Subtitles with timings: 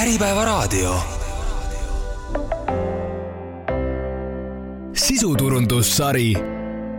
[0.00, 0.94] Äripäevaraadio.
[4.92, 6.34] sisuturundussari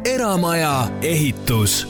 [0.05, 1.87] Eramaja ehitus.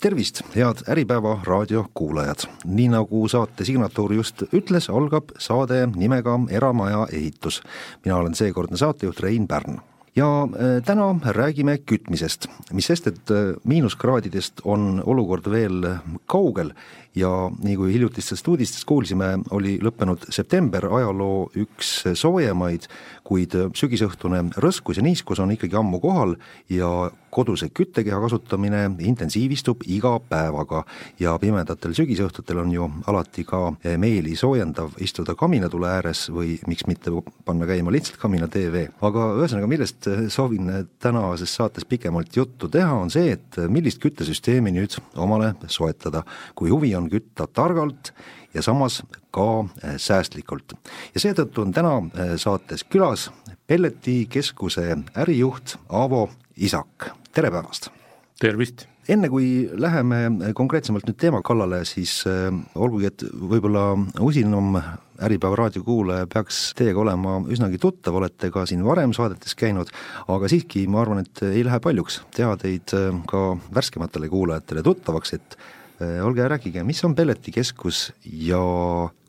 [0.00, 2.36] tervist, head Äripäeva raadio kuulajad.
[2.64, 7.62] nii nagu saate signatuur just ütles, algab saade nimega Eramaja ehitus.
[8.04, 9.80] mina olen seekordne saatejuht Rein Pärn
[10.18, 15.84] ja äh, täna räägime kütmisest, mis sest, et äh, miinuskraadidest on olukord veel
[16.26, 16.72] kaugel
[17.18, 22.88] ja nii kui hiljutistest uudistest kuulsime, oli lõppenud september ajaloo üks soojemaid,
[23.26, 26.36] kuid sügisõhtune rõskus ja niiskus on ikkagi ammu kohal
[26.72, 30.84] ja koduse küttekeha kasutamine intensiivistub iga päevaga
[31.20, 33.60] ja pimedatel sügisõhtutel on ju alati ka
[34.00, 37.12] meeli soojendav istuda kaminatule ääres või miks mitte
[37.44, 38.86] panna käima lihtsalt kamina tv.
[39.00, 44.96] aga ühesõnaga, millest soovin tänases saates pikemalt juttu teha, on see, et millist küttesüsteemi nüüd
[45.16, 46.24] omale soetada.
[46.54, 48.12] kui huvi on kütta targalt
[48.54, 50.74] ja samas ka äh, säästlikult.
[51.14, 53.30] ja seetõttu on täna äh, saates külas
[53.68, 57.90] Pelletikeskuse ärijuht Aavo Isak, tere päevast!
[58.40, 58.86] tervist!
[59.08, 63.92] enne kui läheme konkreetsemalt nüüd teema kallale, siis äh, olgugi, et võib-olla
[64.24, 64.80] usinam
[65.18, 69.90] Äripäeva raadiokuulaja peaks teiega olema üsnagi tuttav, olete ka siin varem saadetes käinud,
[70.30, 72.94] aga siiski ma arvan, et ei lähe paljuks teha teid
[73.26, 75.77] ka värskematele kuulajatele tuttavaks, et Äh,
[76.22, 78.60] olge ja rääkige, mis on Pelletikeskus ja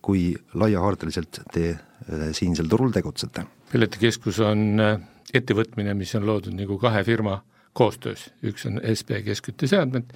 [0.01, 3.45] kui laiahaardeliselt te äh, siinsel turul tegutsete?
[3.71, 4.97] pelletikeskus on äh,
[5.33, 7.39] ettevõtmine, mis on loodud nagu kahe firma
[7.77, 10.13] koostöös, üks on SB Keskkütteseadmed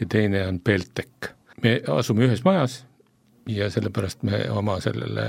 [0.00, 1.32] ja teine on Beltec.
[1.62, 2.82] me asume ühes majas
[3.48, 5.24] ja sellepärast me oma sellele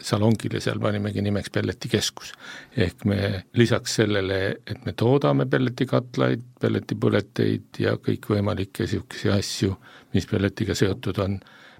[0.00, 2.32] salongile seal panimegi nimeks pelletikeskus.
[2.76, 9.76] ehk me lisaks sellele, et me toodame pelletikatlaid, pelletipõleteid ja kõikvõimalikke niisuguseid asju,
[10.14, 11.38] mis pelletiga seotud on,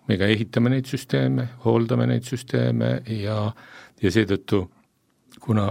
[0.09, 3.41] me ka ehitame neid süsteeme, hooldame neid süsteeme ja,
[4.03, 4.67] ja seetõttu
[5.41, 5.71] kuna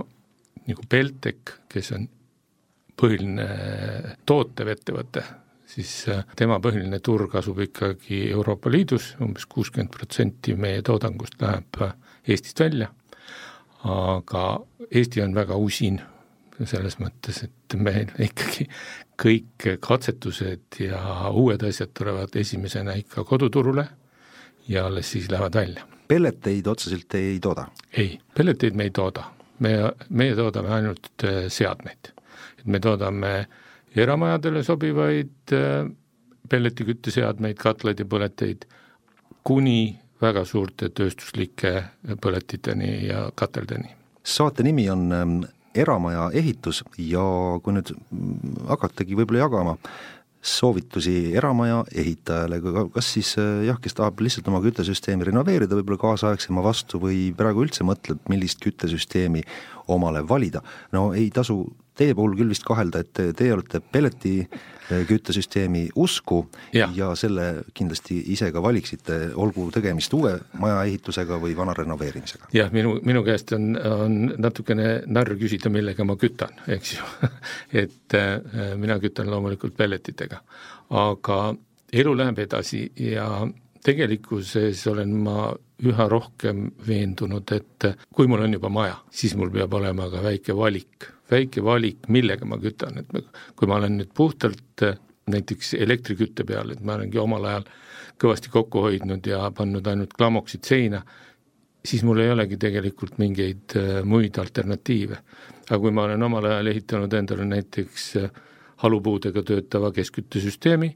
[0.66, 2.08] nagu Beltec, kes on
[2.96, 3.48] põhiline
[4.26, 5.24] tootev ettevõte,
[5.70, 11.42] siis äh, tema põhiline turg asub ikkagi Euroopa Liidus umbes, umbes kuuskümmend protsenti meie toodangust
[11.42, 11.96] läheb äh,
[12.28, 12.90] Eestist välja,
[13.86, 14.46] aga
[14.90, 16.00] Eesti on väga usin
[16.66, 18.68] selles mõttes, et meil ikkagi
[19.22, 23.86] kõik katsetused ja uued asjad tulevad esimesena ikka koduturule
[24.68, 25.86] ja alles siis lähevad välja.
[26.08, 27.68] pelleteid otseselt ei tooda?
[27.98, 29.76] ei, pelleteid me ei tooda, me,
[30.10, 32.14] meie toodame ainult äh, seadmeid.
[32.60, 33.62] et me toodame äh,
[34.04, 35.90] eramajadele sobivaid äh,
[36.50, 38.66] pelletikütteseadmeid, katlaid ja põleteid,
[39.46, 41.74] kuni väga suurte tööstuslike
[42.22, 43.96] põletiteni ja kateldeni.
[44.24, 45.40] saate nimi on ähm,
[45.76, 47.24] Eramaja ehitus ja
[47.64, 49.74] kui nüüd mm, hakatagi võib-olla jagama
[50.46, 52.60] soovitusi eramaja ehitajale,
[52.94, 57.66] kas siis äh, jah, kes tahab lihtsalt oma küttesüsteemi renoveerida võib-olla kaasaegsema vastu või praegu
[57.66, 59.44] üldse mõtleb, millist küttesüsteemi
[59.92, 60.62] omale valida,
[60.94, 61.64] no ei tasu
[61.98, 66.42] teie puhul küll vist kahelda, et teie olete pelleti eh, küttesüsteemi usku
[66.76, 66.90] ja.
[66.96, 72.52] ja selle kindlasti ise ka valiksite, olgu tegemist uue maja ehitusega või vana renoveerimisega.
[72.56, 77.12] jah, minu, minu käest on, on natukene narr küsida, millega ma kütan, eks ju
[77.84, 80.42] et äh, mina kütan loomulikult pelletitega,
[80.96, 81.40] aga
[81.96, 83.30] elu läheb edasi ja
[83.86, 85.54] tegelikkuses olen ma
[85.84, 90.56] üha rohkem veendunud, et kui mul on juba maja, siis mul peab olema ka väike
[90.56, 94.98] valik väike valik, millega ma kütan, et kui ma olen nüüd puhtalt äh,
[95.32, 97.70] näiteks elektrikütte peal, et ma olengi omal ajal
[98.22, 101.02] kõvasti kokku hoidnud ja pannud ainult klamoksid seina,
[101.86, 105.22] siis mul ei olegi tegelikult mingeid äh, muid alternatiive.
[105.70, 108.30] aga kui ma olen omal ajal ehitanud endale näiteks äh,
[108.84, 110.96] halupuudega töötava keskküttesüsteemi,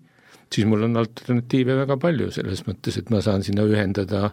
[0.54, 4.30] siis mul on alternatiive väga palju, selles mõttes, et ma saan sinna ühendada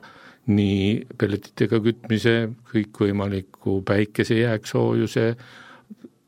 [0.46, 2.34] nii pelletitega kütmise,
[2.70, 5.26] kõikvõimaliku päikese jääksoojuse,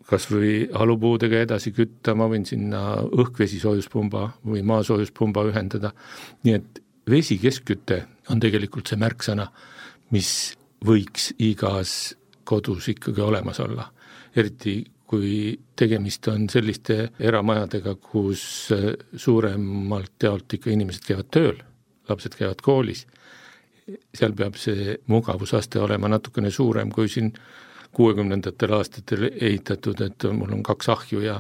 [0.08, 5.92] kas või halupuudega edasi kütta, ma võin sinna õhkvesisoojuspumba või maasoojuspumba ühendada,
[6.44, 9.48] nii et vesikeskküte on tegelikult see märksõna,
[10.12, 10.30] mis
[10.84, 12.14] võiks igas
[12.48, 13.92] kodus ikkagi olemas olla.
[14.36, 18.42] eriti kui tegemist on selliste eramajadega, kus
[19.16, 21.62] suuremalt jaolt ikka inimesed käivad tööl,
[22.10, 23.06] lapsed käivad koolis,
[24.14, 27.32] seal peab see mugavusaste olema natukene suurem kui siin
[27.96, 31.38] kuuekümnendatel aastatel ehitatud, et mul on kaks ahju ja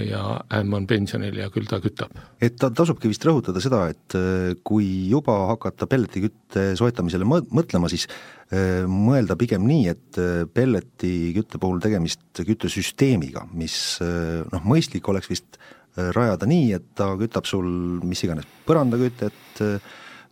[0.00, 0.22] ja
[0.54, 2.14] ämm on pensionil ja küll ta kütab.
[2.42, 7.90] et ta tasubki vist rõhutada seda, et äh, kui juba hakata pelletikütte soetamisele mõ-, mõtlema,
[7.92, 15.30] siis äh, mõelda pigem nii, et äh, pelletikütte puhul tegemist küttesüsteemiga, mis noh, mõistlik oleks
[15.30, 15.58] vist
[15.94, 17.66] rajada nii, et ta kütab sul
[18.02, 19.62] mis iganes põrandakütet,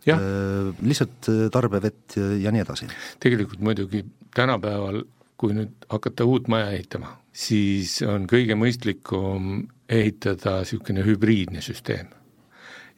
[0.03, 2.89] lihtsalt tarbevett ja nii edasi.
[3.23, 4.03] tegelikult muidugi
[4.35, 5.05] tänapäeval,
[5.39, 12.07] kui nüüd hakata uut maja ehitama, siis on kõige mõistlikum ehitada niisugune hübriidne süsteem.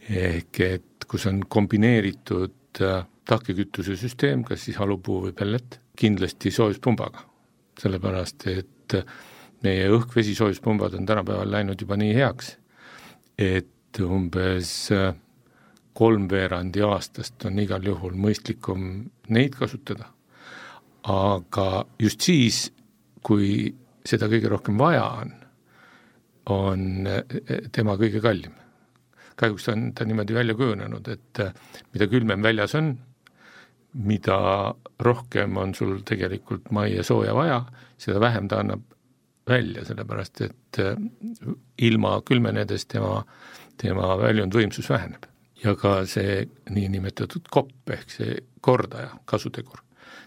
[0.09, 7.25] ehk et kus on kombineeritud äh, tahkekütuse süsteem, kas siis halupuu või pellet, kindlasti soojuspumbaga.
[7.79, 8.93] sellepärast, et
[9.63, 12.55] meie õhk-vesi-soojuspumbad on tänapäeval läinud juba nii heaks,
[13.38, 15.15] et umbes äh,
[15.95, 18.88] kolmveerandi aastast on igal juhul mõistlikum
[19.31, 20.09] neid kasutada,
[21.03, 22.59] aga just siis,
[23.23, 23.73] kui
[24.05, 25.33] seda kõige rohkem vaja on,
[26.53, 28.53] on eh, tema kõige kallim.
[29.35, 31.53] kahjuks on ta niimoodi välja kujunenud, et eh,
[31.93, 32.93] mida külmem väljas on,
[34.05, 34.37] mida
[34.99, 37.63] rohkem on sul tegelikult majja sooja vaja,
[37.97, 38.83] seda vähem ta annab
[39.47, 40.95] välja, sellepärast et eh,
[41.87, 43.23] ilma külmenedes tema,
[43.81, 45.25] tema väljundvõimsus väheneb.
[45.63, 49.79] ja ka see niinimetatud kopp ehk see kordaja, kasutegur,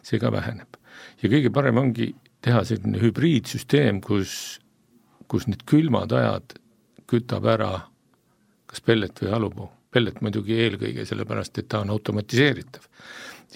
[0.02, 0.76] see ka väheneb.
[1.22, 2.14] ja kõige parem ongi
[2.44, 4.32] teha selline hübriidsüsteem, kus,
[5.28, 6.58] kus need külmad ajad
[7.08, 7.72] kütab ära
[8.68, 9.70] kas pellet või halupuu.
[9.90, 12.82] pellet muidugi eelkõige sellepärast, et ta on automatiseeritav.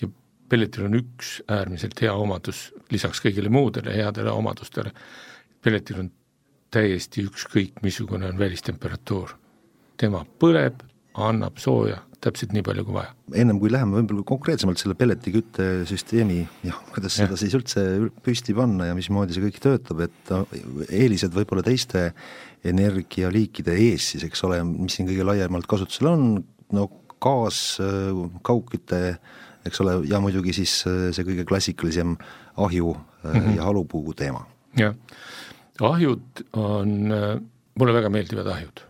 [0.01, 0.09] ja
[0.49, 4.93] pelletil on üks äärmiselt hea omadus, lisaks kõigile muudele headele omadustele,
[5.63, 6.11] pelletil on
[6.71, 9.37] täiesti ükskõik, missugune on välistemperatuur.
[9.97, 10.83] tema põleb,
[11.15, 13.13] annab sooja täpselt nii palju kui vaja.
[13.43, 16.39] ennem kui läheme võib-olla konkreetsemalt selle pelletiküttesüsteemi,
[16.69, 17.27] jah, kuidas ja.
[17.27, 17.85] seda siis üldse
[18.25, 20.33] püsti panna ja mismoodi see kõik töötab, et
[20.89, 22.11] eelised võib-olla teiste
[22.69, 26.29] energialiikide ees siis, eks ole, mis siin kõige laiemalt kasutusel on,
[26.77, 26.89] no
[27.23, 27.59] gaas,
[28.47, 29.03] kaugküte,
[29.67, 32.17] eks ole, ja muidugi siis see kõige klassikalisem
[32.63, 33.59] ahju mm -hmm.
[33.59, 34.47] ja halupuu teema.
[34.79, 34.95] jah,
[35.81, 37.13] ahjud on,
[37.75, 38.87] mulle väga meeldivad ahjud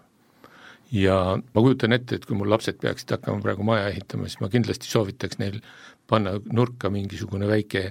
[0.93, 4.51] ja ma kujutan ette, et kui mul lapsed peaksid hakkama praegu maja ehitama, siis ma
[4.53, 5.61] kindlasti soovitaks neil
[6.09, 7.85] panna nurka mingisugune väike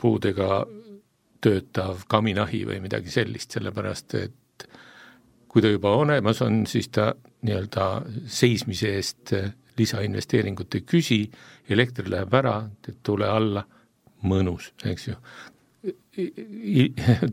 [0.00, 0.64] puudega
[1.40, 4.66] töötav kaminahi või midagi sellist, sellepärast et
[5.50, 7.10] kui ta juba olemas on, siis ta
[7.46, 7.86] nii-öelda
[8.30, 9.32] seismise eest
[9.78, 11.20] lisainvesteeringut ei küsi,
[11.70, 13.64] elekter läheb ära, teeb tule alla,
[14.28, 15.16] mõnus, eks ju.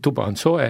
[0.06, 0.70] tuba on soe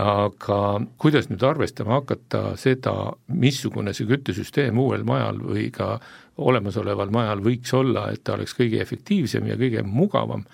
[0.00, 0.58] aga
[1.00, 5.98] kuidas nüüd arvestama hakata seda, missugune see küttesüsteem uuel majal või ka
[6.40, 10.46] olemasoleval majal võiks olla, et ta oleks kõige efektiivsem ja kõige mugavam,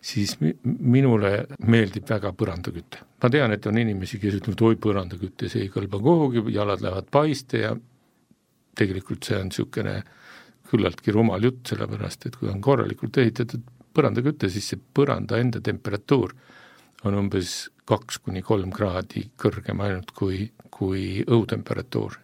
[0.00, 3.04] siis minule meeldib väga põrandaküte.
[3.22, 7.10] ma tean, et on inimesi, kes ütlevad, oi põrandaküte, see ei kõlba kuhugi, jalad lähevad
[7.10, 7.76] paiste ja
[8.76, 10.02] tegelikult see on niisugune
[10.70, 13.62] küllaltki rumal jutt, sellepärast et kui on korralikult ehitatud
[13.96, 16.32] põrandaküte, siis see põranda enda temperatuur
[17.04, 22.16] on umbes kaks kuni kolm kraadi kõrgem ainult kui, kui õhutemperatuur.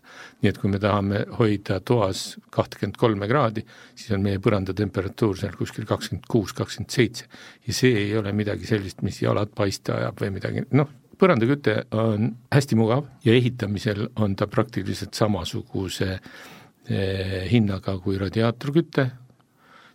[0.42, 3.62] nii et kui me tahame hoida toas kahtekümmet kolme kraadi,
[3.94, 7.28] siis on meie põrandatemperatuur seal kuskil kakskümmend kuus, kakskümmend seitse.
[7.66, 12.32] ja see ei ole midagi sellist, mis jalad paista ajab või midagi, noh, põrandaküte on
[12.50, 19.06] hästi mugav ja ehitamisel on ta praktiliselt samasuguse eh, hinnaga kui radiaatorküte,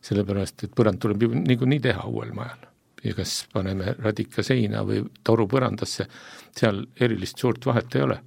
[0.08, 2.67] sellepärast et põrand tuleb ju niikuinii teha uuel majal
[3.08, 6.08] ja kas paneme radika seina või toru põrandasse,
[6.56, 8.20] seal erilist suurt vahet ei ole.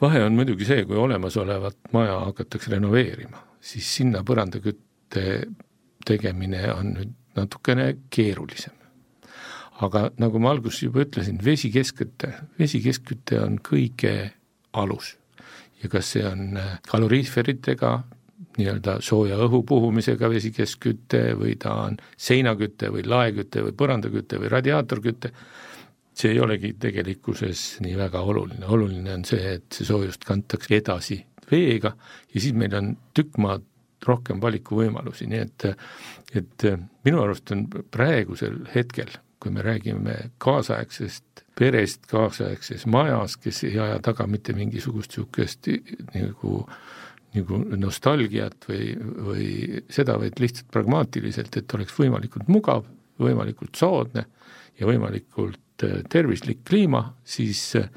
[0.00, 5.24] vahe on muidugi see, kui olemasolevat maja hakatakse renoveerima, siis sinna põrandakütte
[6.06, 8.74] tegemine on nüüd natukene keerulisem.
[9.80, 14.32] aga nagu ma alguses juba ütlesin, vesikeskküte, vesikeskküte on kõige
[14.72, 15.14] alus
[15.82, 17.92] ja kas see on kaloriiferitega
[18.58, 25.32] nii-öelda sooja õhu puhumisega vesikeskküte või ta on seinaküte või laeküte või põrandaküte või radiaatorküte,
[26.14, 31.20] see ei olegi tegelikkuses nii väga oluline, oluline on see, et see soojust kantakse edasi
[31.50, 31.94] veega
[32.34, 33.66] ja siis meil on tükk maad
[34.06, 35.66] rohkem valikuvõimalusi, nii et
[36.38, 36.64] et
[37.04, 39.10] minu arust on praegusel hetkel,
[39.42, 45.68] kui me räägime kaasaegsest perest kaasaegses majas, kes ei aja taga mitte mingisugust niisugust
[46.14, 46.62] nagu
[47.34, 49.48] nagu nostalgiat või, või
[49.92, 52.88] seda, vaid lihtsalt pragmaatiliselt, et oleks võimalikult mugav,
[53.20, 54.24] võimalikult soodne
[54.80, 57.90] ja võimalikult äh, tervislik kliima, siis äh,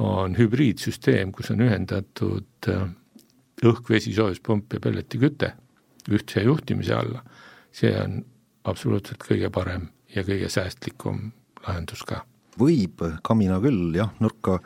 [0.00, 2.86] on hübriidsüsteem, kus on ühendatud äh,
[3.66, 5.54] õhk, vesi, soojuspump ja pelletiküte
[6.10, 7.20] ühtse juhtimise alla,
[7.76, 8.20] see on
[8.70, 11.30] absoluutselt kõige parem ja kõige säästlikum
[11.66, 12.24] lahendus ka.
[12.60, 14.58] võib kamina küll jah, nurka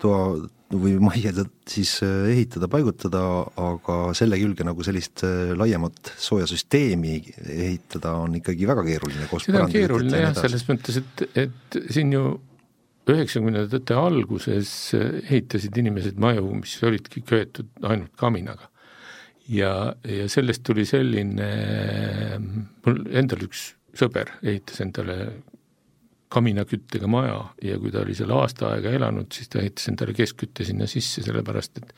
[0.00, 0.36] toa
[0.80, 1.32] või majja
[1.68, 3.22] siis äh, ehitada, paigutada,
[3.60, 7.18] aga selle külge nagu sellist äh, laiemat soojasüsteemi
[7.56, 9.28] ehitada on ikkagi väga keeruline.
[9.44, 12.24] seda on keeruline jah, selles mõttes, et, et siin ju
[13.12, 18.70] üheksakümnendate alguses ehitasid inimesed maju, mis olidki köetud ainult kaminaga.
[19.50, 21.48] ja, ja sellest tuli selline,
[22.86, 25.16] mul endal üks sõber ehitas endale
[26.32, 30.64] kaminaküttega maja ja kui ta oli seal aasta aega elanud, siis ta ehitas endale keskkütte
[30.64, 31.92] sinna sisse, sellepärast et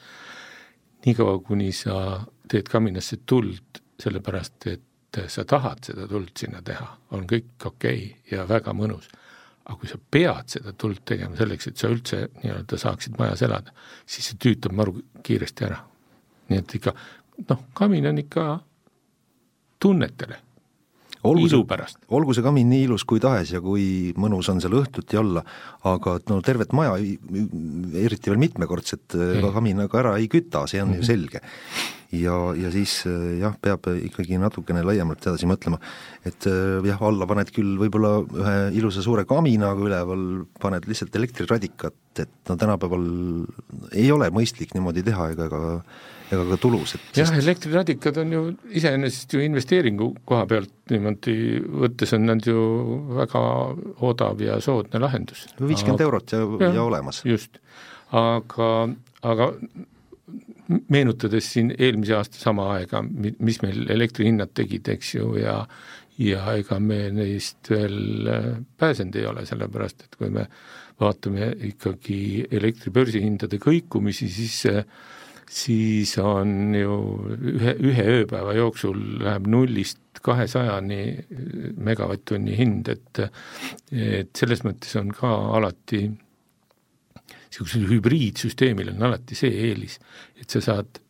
[1.06, 7.28] niikaua, kuni sa teed kaminasse tuld, sellepärast et sa tahad seda tuld sinna teha, on
[7.30, 9.10] kõik okei okay ja väga mõnus.
[9.64, 13.72] aga kui sa pead seda tuld tegema selleks, et sa üldse nii-öelda saaksid majas elada,
[14.06, 15.78] siis see tüütab maru kiiresti ära.
[16.48, 16.92] nii et ikka
[17.48, 18.48] noh, kamin on ikka
[19.80, 20.40] tunnetele
[21.24, 21.98] olgu ilu pärast.
[22.12, 25.44] olgu see kamin nii ilus kui tahes ja kui mõnus on seal õhtuti olla,
[25.88, 29.50] aga no tervet maja, eriti veel mitmekordset mm.
[29.56, 30.96] kaminaga ära ei küta, see on mm -hmm.
[30.96, 31.06] ju mhm.
[31.06, 31.40] selge.
[32.14, 33.02] ja, ja siis
[33.40, 35.80] jah, peab ikkagi natukene laiemalt edasi mõtlema,
[36.24, 36.46] et
[36.86, 42.30] jah, alla paned küll võib-olla ühe ilusa suure kamina, aga üleval paned lihtsalt elektriradikat, et
[42.48, 43.08] no tänapäeval
[43.92, 45.62] ei ole mõistlik niimoodi teha ega ka
[46.32, 48.42] ega ka tulus, et jah, elektriradikad on ju
[48.80, 51.36] iseenesest ju investeeringu koha pealt niimoodi
[51.84, 52.60] võttes on nad ju
[53.18, 53.42] väga
[54.08, 55.46] odav ja soodne lahendus.
[55.60, 57.22] viiskümmend eurot ja, ja, ja olemas.
[57.28, 57.60] just,
[58.12, 58.70] aga,
[59.22, 59.50] aga
[60.88, 65.60] meenutades siin eelmise aasta sama aega, mis meil elektrihinnad tegid, eks ju, ja
[66.18, 68.44] ja ega me neist veel äh,
[68.78, 70.44] pääsenud ei ole, sellepärast et kui me
[71.02, 74.84] vaatame ikkagi elektri börsihindade kõikumisi, siis see
[75.50, 76.96] siis on ju
[77.54, 81.00] ühe, ühe ööpäeva jooksul läheb nullist kahesajani
[81.84, 83.22] megavatt-tunni hind, et
[83.92, 89.98] et selles mõttes on ka alati niisugusel hübriidsüsteemil on alati see eelis,
[90.40, 91.02] et sa saad,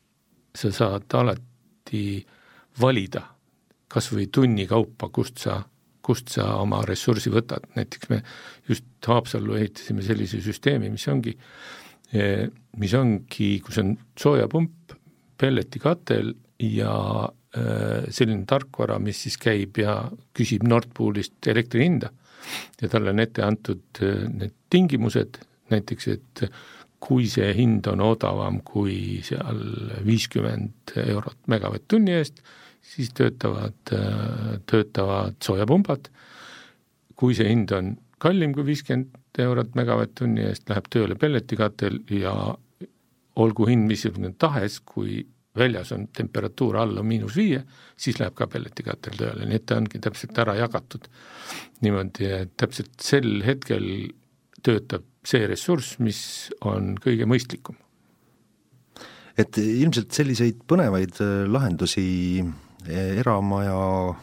[0.55, 2.25] sa saad alati
[2.81, 3.23] valida
[3.89, 5.61] kas või tunni kaupa, kust sa,
[6.03, 8.21] kust sa oma ressursi võtad, näiteks me
[8.69, 14.95] just Haapsallu ehitasime sellise süsteemi, mis ongi Eh, mis ongi, kus on soojapump,
[15.41, 16.33] pelletikatel
[16.63, 16.95] ja
[17.57, 19.97] eh, selline tarkvara, mis siis käib ja
[20.37, 22.13] küsib Nord Poolist elektri hinda.
[22.81, 25.41] Ja talle on ette antud eh, need tingimused,
[25.73, 26.45] näiteks et
[27.05, 29.61] kui see hind on odavam kui seal
[30.07, 32.41] viiskümmend eurot megavatt-tunni eest,
[32.85, 33.77] siis töötavad,
[34.69, 36.09] töötavad soojapumbad,
[37.17, 37.93] kui see hind on
[38.25, 42.35] kallim kui viiskümmend eurot megavatt-tunni eest läheb tööle pelletikatel ja
[43.41, 45.25] olgu hind missugune tahes, kui
[45.59, 47.63] väljas on temperatuur alla miinus viie,
[47.97, 51.07] siis läheb ka pelletikatel tööle, nii et ta ongi täpselt ära jagatud
[51.85, 53.87] niimoodi, et täpselt sel hetkel
[54.65, 56.21] töötab see ressurss, mis
[56.67, 57.79] on kõige mõistlikum.
[59.35, 64.15] et ilmselt selliseid põnevaid äh, lahendusi äh, eramaja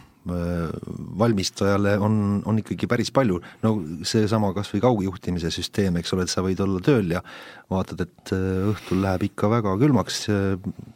[1.21, 3.71] valmistajale on, on ikkagi päris palju, no
[4.05, 7.23] seesama kas või kaugjuhtimise süsteem, eks ole, et sa võid olla tööl ja
[7.71, 10.27] vaatad, et äh, õhtul läheb ikka väga külmaks,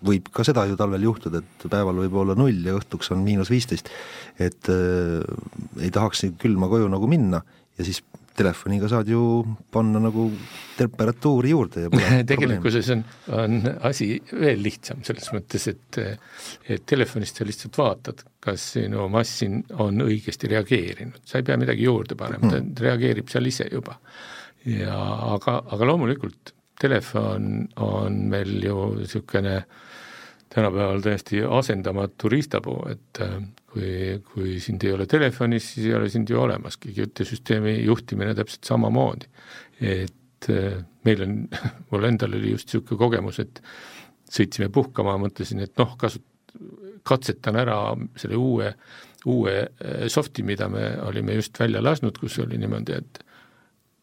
[0.06, 3.50] võib ka seda ju talvel juhtuda, et päeval võib olla null ja õhtuks on miinus
[3.54, 3.90] viisteist,
[4.38, 5.26] et äh,
[5.82, 7.42] ei tahaks külma koju nagu minna
[7.80, 8.04] ja siis
[8.36, 9.22] telefoniga saad ju
[9.72, 10.28] panna nagu
[10.78, 11.92] temperatuuri juurde ja
[12.32, 13.04] tegelikkuses on,
[13.38, 16.02] on asi veel lihtsam, selles mõttes, et
[16.70, 21.88] et telefonist sa lihtsalt vaatad, kas sinu massin on õigesti reageerinud, sa ei pea midagi
[21.88, 23.98] juurde panema hmm., ta reageerib seal ise juba.
[24.66, 25.00] ja
[25.36, 29.60] aga, aga loomulikult telefon on meil ju niisugune
[30.54, 33.22] tänapäeval täiesti asendamatu riistapuu, et
[33.76, 38.70] kui, kui sind ei ole telefonis, siis ei ole sind ju olemaski, küttesüsteemi juhtimine täpselt
[38.70, 39.28] samamoodi.
[39.82, 41.36] et äh, meil on,
[41.92, 43.62] mul endal oli just niisugune kogemus, et
[44.32, 46.56] sõitsime puhkama, mõtlesin, et noh, kasut-,
[47.04, 47.80] katsetan ära
[48.16, 48.72] selle uue,
[49.28, 53.24] uue äh, soft'i, mida me olime just välja lasknud, kus oli niimoodi, et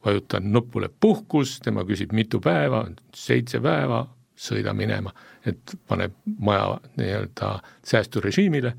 [0.04, 2.84] vajutan nupule puhkus, tema küsib mitu päeva,
[3.16, 4.04] seitse päeva,
[4.38, 5.12] sõida minema,
[5.46, 7.52] et paneb maja nii-öelda
[7.86, 8.72] säästurežiimile.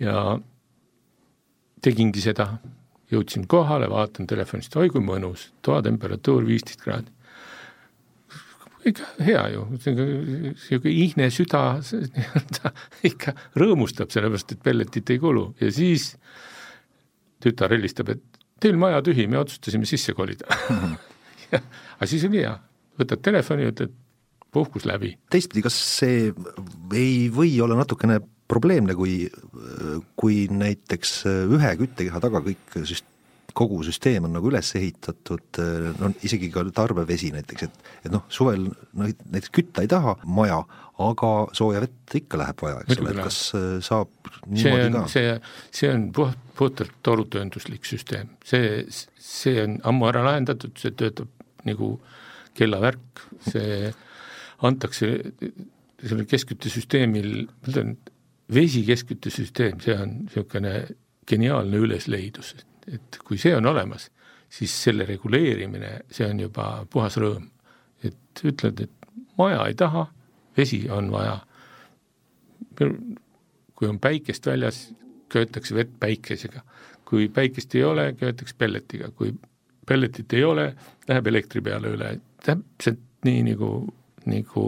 [0.00, 0.38] Ja
[1.84, 2.46] tegingi seda,
[3.12, 7.10] jõudsin kohale, vaatan telefonist, oi kui mõnus, toatemperatuur viisteist kraadi.
[8.84, 12.72] ikka hea ju, niisugune ihne süda nii-öelda
[13.10, 15.54] ikka rõõmustab, sellepärast et pelletit ei kulu.
[15.60, 16.14] Ja siis
[17.40, 20.48] tütar helistab, et teil maja tühi, me otsustasime sisse kolida.
[21.98, 22.54] Aga siis oli hea,
[23.00, 23.94] võtad telefoni, ütled
[24.52, 25.14] puhkus läbi.
[25.30, 26.30] teistpidi, kas see
[26.96, 29.28] ei või olla natukene probleemne, kui,
[30.18, 33.06] kui näiteks ühe küttekeha taga kõik süst-,
[33.56, 35.60] kogu süsteem on nagu üles ehitatud,
[36.00, 40.60] no isegi ka tarbevesi näiteks, et et noh, suvel noh, näiteks kütta ei taha maja,
[41.00, 43.40] aga sooja vett ikka läheb vaja, eks ole, et kas
[43.86, 45.04] saab niimoodi see on, ka?
[45.14, 45.34] see,
[45.80, 48.84] see on puht, puhtalt torutöönduslik süsteem, see,
[49.16, 51.30] see on ammu ära lahendatud, see töötab
[51.66, 51.94] nagu
[52.58, 53.90] kellavärk, see
[54.62, 55.10] antakse
[56.00, 57.94] sellel keskküttesüsteemil, ma ütlen,
[58.54, 60.74] vesi keskküttesüsteem, see on niisugune
[61.30, 62.54] geniaalne ülesleidus,
[62.90, 64.08] et kui see on olemas,
[64.50, 67.50] siis selle reguleerimine, see on juba puhas rõõm.
[68.04, 70.06] et ütled, et maja ei taha,
[70.56, 71.38] vesi on vaja.
[73.74, 74.90] kui on päikest väljas,
[75.28, 76.62] köetakse vett päikesega.
[77.04, 79.34] kui päikest ei ole, köetakse pelletiga, kui
[79.86, 80.74] pelletit ei ole,
[81.08, 82.10] läheb elektri peale üle,
[82.44, 83.70] täpselt nii, nagu
[84.28, 84.64] nagu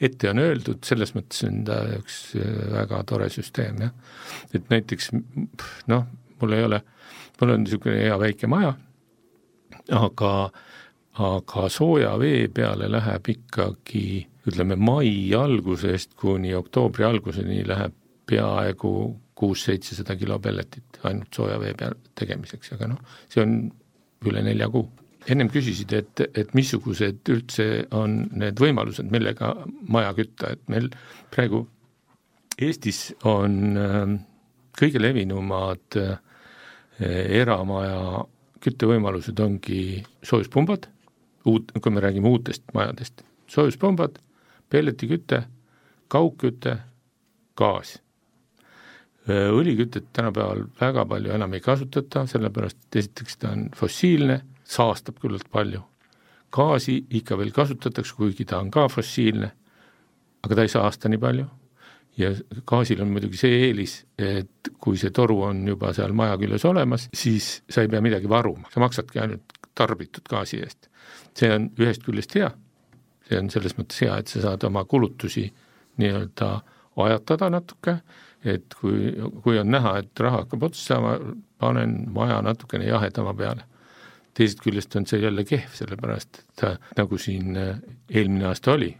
[0.00, 2.18] ette on öeldud, selles mõttes on ta üks
[2.72, 3.94] väga tore süsteem, jah.
[4.52, 5.12] et näiteks
[5.92, 6.06] noh,
[6.40, 6.82] mul ei ole,
[7.40, 8.74] mul on niisugune hea väike maja,
[9.96, 10.34] aga,
[11.30, 14.06] aga sooja vee peale läheb ikkagi
[14.48, 17.94] ütleme, mai algusest kuni oktoobri alguseni läheb
[18.26, 18.94] peaaegu
[19.38, 23.56] kuus-seitsesada kilo pelletit ainult sooja vee peal tegemiseks, aga noh, see on
[24.28, 24.86] üle nelja kuu.
[25.30, 29.52] Ennem küsisid, et, et missugused üldse on need võimalused, millega
[29.92, 30.90] maja kütta, et meil
[31.34, 31.66] praegu
[32.62, 34.12] Eestis on äh,
[34.76, 36.18] kõige levinumad äh,
[37.40, 38.24] eramaja
[38.62, 40.86] küttevõimalused ongi soojuspumbad,
[41.50, 44.20] uut, kui me räägime uutest majadest, soojuspumbad,
[44.70, 45.42] pelletiküte,
[46.12, 46.76] kaugküte,
[47.58, 47.96] gaas.
[49.26, 54.40] Õlikütet tänapäeval väga palju enam ei kasutata, sellepärast et esiteks ta on fossiilne,
[54.72, 55.82] saastab küllalt palju.
[56.52, 59.48] gaasi ikka veel kasutatakse, kuigi ta on ka fossiilne,
[60.44, 61.46] aga ta ei saasta nii palju
[62.20, 62.28] ja
[62.68, 67.06] gaasil on muidugi see eelis, et kui see toru on juba seal maja küljes olemas,
[67.16, 70.90] siis sa ei pea midagi varuma, sa maksadki ainult tarbitud gaasi eest.
[71.34, 72.50] see on ühest küljest hea,
[73.28, 75.46] see on selles mõttes hea, et sa saad oma kulutusi
[75.96, 76.50] nii-öelda
[77.00, 77.96] ajatada natuke
[78.44, 79.12] et kui,
[79.42, 81.14] kui on näha, et raha hakkab otsa saama,
[81.62, 83.66] panen maja natukene jahedama peale.
[84.36, 86.64] Teisest küljest on see jälle kehv, sellepärast et
[86.98, 87.78] nagu siin äh,
[88.10, 88.90] eelmine aasta oli,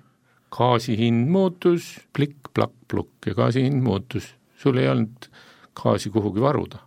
[0.53, 5.29] gaasi hind muutus, plikk-plakk-plukk ja gaasi hind muutus, sul ei olnud
[5.79, 6.79] gaasi kuhugi varuda.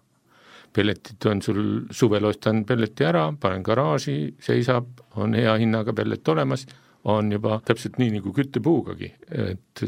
[0.75, 1.59] pelletit on sul,
[1.91, 6.65] suvel ostan pelleti ära, panen garaaži, seisab, on hea hinnaga pellet olemas,
[7.07, 9.83] on juba täpselt nii nagu küttepuugagi, et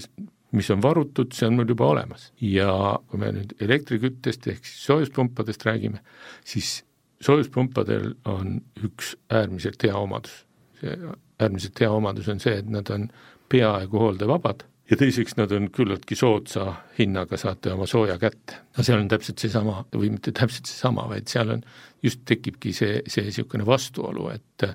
[0.56, 2.32] mis on varutud, see on mul juba olemas.
[2.42, 2.72] ja
[3.10, 6.00] kui me nüüd elektriküttest ehk siis soojuspumpadest räägime,
[6.46, 6.86] siis
[7.22, 10.46] soojuspumpadel on üks äärmiselt hea omadus.
[10.82, 10.98] see
[11.40, 13.08] äärmiselt hea omadus on see, et nad on
[13.50, 16.68] peaaegu hooldevabad ja teiseks nad on küllaltki soodsa
[17.00, 18.62] hinnaga, saate oma sooja kätte.
[18.78, 21.64] no seal on täpselt seesama, või mitte täpselt seesama, vaid seal on,
[22.04, 24.68] just tekibki see, see niisugune vastuolu, et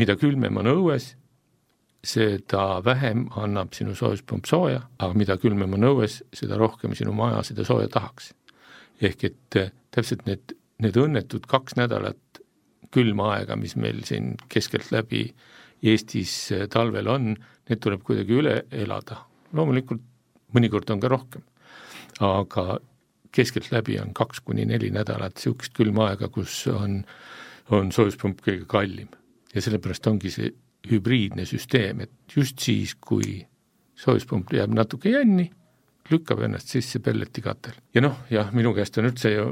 [0.00, 1.12] mida külmem on õues,
[2.04, 7.42] seda vähem annab sinu soojuspump sooja, aga mida külmem on õues, seda rohkem sinu maja
[7.46, 8.34] seda sooja tahaks.
[9.00, 12.40] ehk et eh, täpselt need, need õnnetud kaks nädalat
[12.94, 15.26] külma aega, mis meil siin keskeltläbi
[15.84, 17.34] Eestis eh, talvel on,
[17.68, 19.24] need tuleb kuidagi üle elada.
[19.54, 20.02] loomulikult
[20.54, 21.42] mõnikord on ka rohkem,
[22.24, 22.78] aga
[23.34, 27.02] keskeltläbi on kaks kuni neli nädalat niisugust külma aega, kus on,
[27.74, 29.10] on soojuspump kõige kallim
[29.54, 30.52] ja sellepärast ongi see
[30.90, 33.38] hübriidne süsteem, et just siis, kui
[33.98, 35.48] soojuspump jääb natuke jänni,
[36.10, 37.76] lükkab ennast sisse pelletikatel.
[37.94, 39.46] ja noh, jah, minu käest on üldse ju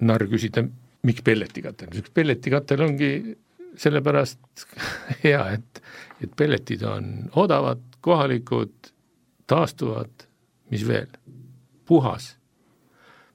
[0.00, 0.64] narr küsida,
[1.06, 3.12] miks pelletikatel, üks pelletikatel ongi
[3.80, 4.66] sellepärast
[5.24, 5.82] hea, et,
[6.20, 7.08] et pelletid on
[7.40, 8.92] odavad, kohalikud,
[9.48, 10.28] taastuvad,
[10.72, 11.08] mis veel,
[11.88, 12.36] puhas.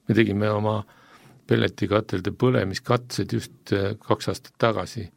[0.08, 0.80] me tegime oma
[1.48, 5.08] pelletikatelde põlemiskatsed just äh, kaks aastat tagasi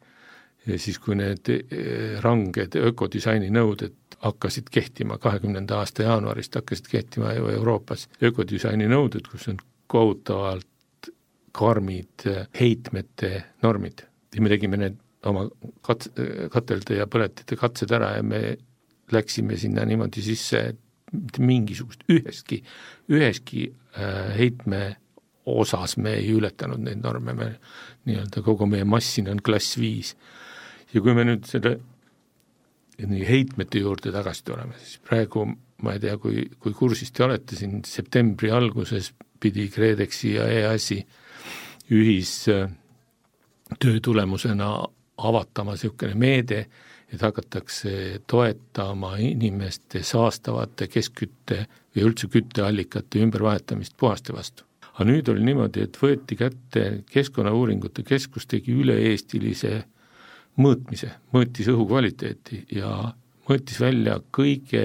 [0.66, 7.32] ja siis, kui need eh, ranged ökodisaini nõuded hakkasid kehtima, kahekümnenda aasta jaanuarist hakkasid kehtima
[7.34, 9.58] ju Euroopas ökodisaini nõuded, kus on
[9.90, 11.10] kohutavalt
[11.52, 13.32] karmid eh, heitmete
[13.64, 14.06] normid.
[14.32, 15.46] Ja me tegime need oma
[15.86, 16.10] kat-,
[16.50, 18.56] katelde ja põletite katsed ära ja me
[19.12, 20.78] läksime sinna niimoodi sisse, et
[21.12, 22.62] mitte mingisugust, üheski,
[23.12, 23.66] üheski
[24.32, 24.94] heitme
[25.52, 27.48] osas me ei ületanud neid norme, me
[28.08, 30.14] nii-öelda kogu meie mass siin on klass viis
[30.94, 31.78] ja kui me nüüd selle
[33.02, 35.46] heitmete juurde tagasi tuleme, siis praegu
[35.82, 41.00] ma ei tea, kui, kui kursis te olete, siin septembri alguses pidi KredExi ja EAS-i
[41.92, 42.68] ühistöö
[44.02, 44.68] tulemusena
[45.16, 46.66] avatama niisugune meede,
[47.12, 54.64] et hakatakse toetama inimeste saastavate keskkütte või üldse kütteallikate ümbervahetamist puhaste vastu.
[54.92, 59.84] aga nüüd oli niimoodi, et võeti kätte Keskkonnauuringute Keskus tegi üle-eestilise
[60.60, 63.12] mõõtmise, mõõtis õhukvaliteeti ja
[63.48, 64.84] mõõtis välja kõige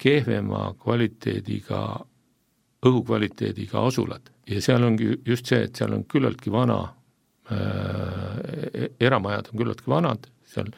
[0.00, 1.80] kehvema kvaliteediga,
[2.84, 4.28] õhukvaliteediga asulad.
[4.50, 6.80] Ja seal ongi just see, et seal on küllaltki vana
[7.48, 10.68] äh,, eramajad on küllaltki vanad, seal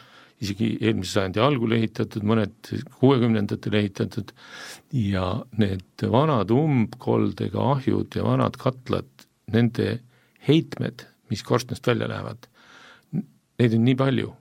[0.44, 4.32] isegi eelmise sajandi algul ehitatud, mõned kuuekümnendatel ehitatud
[4.92, 9.08] ja need vanad umbkoldega ahjud ja vanad katlad,
[9.52, 10.00] nende
[10.46, 12.46] heitmed, mis korstnast välja lähevad,
[13.60, 14.32] neid on nii palju,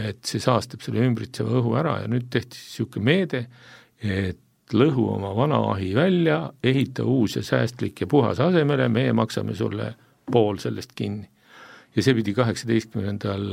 [0.00, 3.42] et see saastab selle ümbritseva õhu ära ja nüüd tehti siis niisugune meede,
[4.00, 4.40] et
[4.74, 9.92] lõhu oma vana ahi välja, ehita uus ja säästlik ja puhas asemele, meie maksame sulle
[10.30, 11.28] pool sellest kinni.
[11.94, 13.44] ja see pidi kaheksateistkümnendal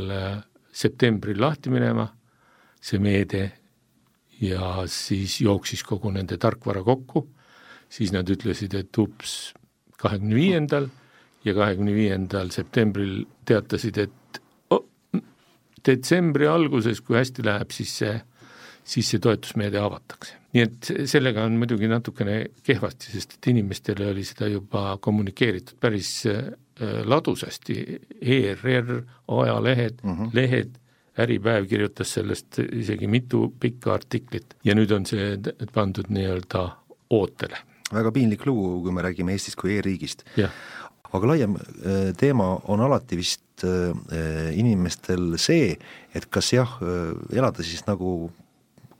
[0.73, 2.07] septembril lahti minema,
[2.81, 3.51] see meede,
[4.41, 7.27] ja siis jooksis kogu nende tarkvara kokku,
[7.91, 9.53] siis nad ütlesid, et ups,
[10.01, 10.87] kahekümne viiendal
[11.45, 14.17] ja kahekümne viiendal septembril teatasid, et
[15.87, 18.13] detsembri alguses, kui hästi läheb, siis see,
[18.83, 20.37] siis see toetusmeede avatakse.
[20.51, 26.25] nii et sellega on muidugi natukene kehvasti, sest et inimestele oli seda juba kommunikeeritud päris
[26.27, 26.51] äh,
[27.07, 27.77] ladusasti,
[28.21, 30.29] ERR, ajalehed mm, -hmm.
[30.33, 30.77] lehed,
[31.19, 35.35] Äripäev kirjutas sellest isegi mitu pikka artiklit ja nüüd on see
[35.73, 36.61] pandud nii-öelda
[37.09, 37.57] ootele.
[37.93, 40.23] väga piinlik lugu, kui me räägime Eestist kui e-riigist.
[41.15, 45.75] Aga laiem äh, teema on alati vist äh, inimestel see,
[46.15, 48.31] et kas jah, äh, elada siis nagu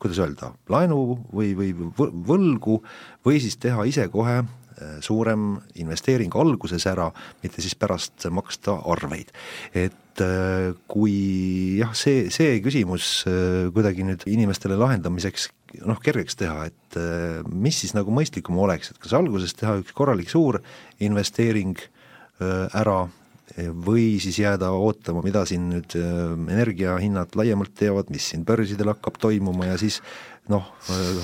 [0.01, 1.75] kuidas öelda, laenu või, või
[2.25, 2.79] võlgu
[3.25, 4.41] või siis teha ise kohe
[5.05, 7.11] suurem investeering alguses ära,
[7.43, 9.29] mitte siis pärast maksta arveid.
[9.77, 10.23] et
[10.89, 13.27] kui jah, see, see küsimus
[13.75, 15.51] kuidagi nüüd inimestele lahendamiseks
[15.85, 16.97] noh, kergeks teha, et
[17.53, 20.63] mis siis nagu mõistlikum oleks, et kas alguses teha üks korralik suur
[20.97, 21.77] investeering
[22.41, 23.01] ära
[23.85, 29.67] või siis jääda ootama, mida siin nüüd energiahinnad laiemalt teevad, mis siin börsidel hakkab toimuma
[29.67, 29.99] ja siis
[30.49, 30.65] noh,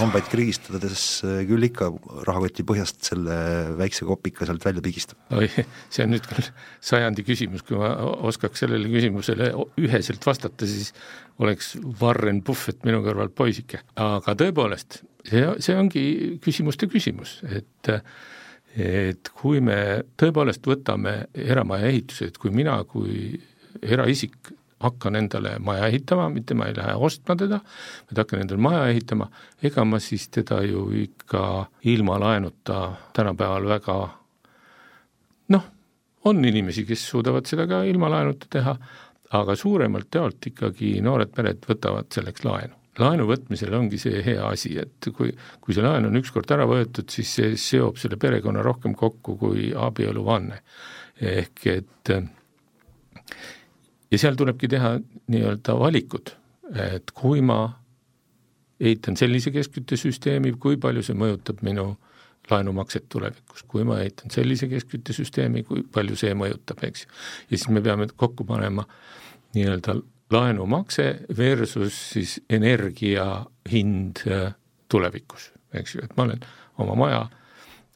[0.02, 1.04] hambaid krigistades
[1.48, 1.90] küll ikka
[2.28, 3.38] rahakoti põhjast selle
[3.80, 5.20] väikse kopika sealt välja pigistab.
[5.34, 5.48] oi,
[5.94, 6.50] see on nüüd küll
[6.92, 7.94] sajandi küsimus, kui ma
[8.30, 9.50] oskaks sellele küsimusele
[9.82, 10.94] üheselt vastata, siis
[11.42, 13.82] oleks Warren Buffett minu kõrval poisike.
[13.96, 16.08] aga tõepoolest, see, see ongi
[16.44, 17.96] küsimuste küsimus, et
[18.78, 23.34] et kui me tõepoolest võtame eramaja ehituse, et kui mina kui
[23.82, 27.60] eraisik hakkan endale maja ehitama, mitte ma ei lähe ostma teda,
[28.10, 29.30] vaid hakkan endale maja ehitama,
[29.66, 31.42] ega ma siis teda ju ikka
[31.90, 32.84] ilma laenuta
[33.18, 33.98] tänapäeval väga
[35.56, 35.68] noh,
[36.30, 38.76] on inimesi, kes suudavad seda ka ilma laenuta teha,
[39.38, 42.77] aga suuremalt jaolt ikkagi noored pered võtavad selleks laenu.
[43.02, 47.10] Laenu võtmisel ongi see hea asi, et kui, kui see laen on ükskord ära võetud,
[47.14, 50.62] siis see seob selle perekonna rohkem kokku kui abieluvanne.
[51.18, 52.12] ehk et
[54.12, 54.96] ja seal tulebki teha
[55.34, 56.34] nii-öelda valikud,
[56.78, 57.62] et kui ma
[58.80, 61.96] ehitan sellise keskküttesüsteemi, kui palju see mõjutab minu
[62.52, 67.10] laenumakset tulevikus, kui ma ehitan sellise keskküttesüsteemi, kui palju see mõjutab, eks ju.
[67.50, 68.86] ja siis me peame kokku panema
[69.56, 69.98] nii-öelda
[70.32, 74.54] laenumakse versus siis energia hind äh,
[74.90, 76.48] tulevikus, eks ju, et ma olen
[76.84, 77.26] oma maja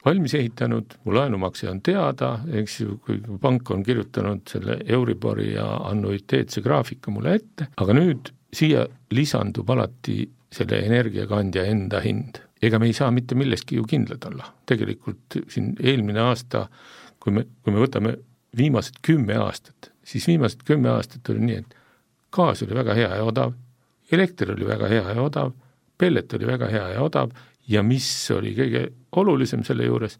[0.06, 5.67] valmis ehitanud, mu laenumakse on teada, eks ju, kui pank on kirjutanud selle Euribori ja
[5.91, 12.41] annuiteetse graafika mulle ette, aga nüüd siia lisandub alati selle energiakandja enda hind.
[12.62, 16.67] ega me ei saa mitte milleski ju kindlad olla, tegelikult siin eelmine aasta,
[17.20, 18.12] kui me, kui me võtame
[18.58, 21.81] viimased kümme aastat, siis viimased kümme aastat oli nii, et
[22.32, 23.54] gaas oli väga hea ja odav,
[24.12, 25.54] elekter oli väga hea ja odav,
[25.98, 27.32] pellet oli väga hea ja odav
[27.70, 28.88] ja mis oli kõige
[29.22, 30.17] olulisem selle juures,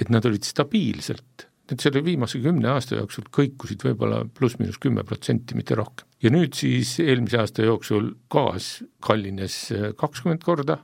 [0.00, 5.54] et nad olid stabiilselt, need selle viimase kümne aasta jooksul kõikusid võib-olla pluss-miinus kümme protsenti,
[5.58, 6.06] mitte rohkem.
[6.22, 9.58] ja nüüd siis eelmise aasta jooksul gaas kallines
[9.98, 10.80] kakskümmend korda,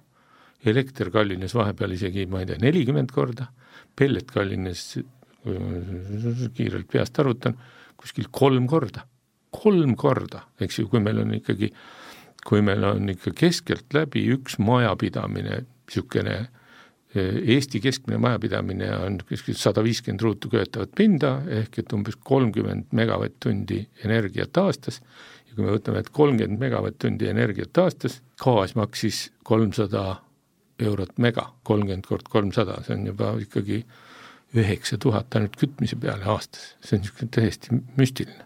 [0.67, 3.49] elekter kallines vahepeal isegi, ma ei tea, nelikümmend korda,
[3.97, 4.99] pellet kallines,
[6.57, 7.59] kiirelt peast arvutan,
[7.97, 9.07] kuskil kolm korda,
[9.51, 11.71] kolm korda, eks ju, kui meil on ikkagi
[12.47, 19.83] kui meil on ikka keskeltläbi üks majapidamine niisugune eh, Eesti keskmine majapidamine on kuskil sada
[19.85, 26.03] viiskümmend ruutu köetavat pinda, ehk et umbes kolmkümmend megavatt-tundi energiat aastas ja kui me võtame,
[26.03, 30.21] et kolmkümmend megavatt-tundi energiat aastas, gaas maksis kolmsada
[30.83, 33.83] eurot mega, kolmkümmend kord kolmsada, see on juba ikkagi
[34.57, 38.46] üheksa tuhat ainult kütmise peale aastas, see on niisugune täiesti müstiline.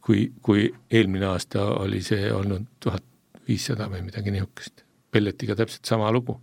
[0.00, 3.04] Kui, kui eelmine aasta oli see olnud tuhat
[3.48, 6.36] viissada või midagi niisugust pelletiga täpselt sama lugu,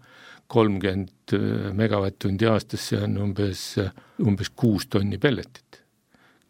[0.48, 3.92] kolmkümmend äh, megavatt-tundi aastas, see on umbes, äh,
[4.24, 5.84] umbes kuus tonni pelletit.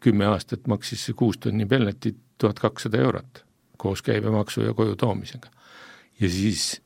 [0.00, 3.42] kümme aastat maksis see kuus tonni pelletit tuhat kakssada eurot
[3.78, 5.50] koos käibemaksu ja koju toomisega.
[6.20, 6.80] ja siis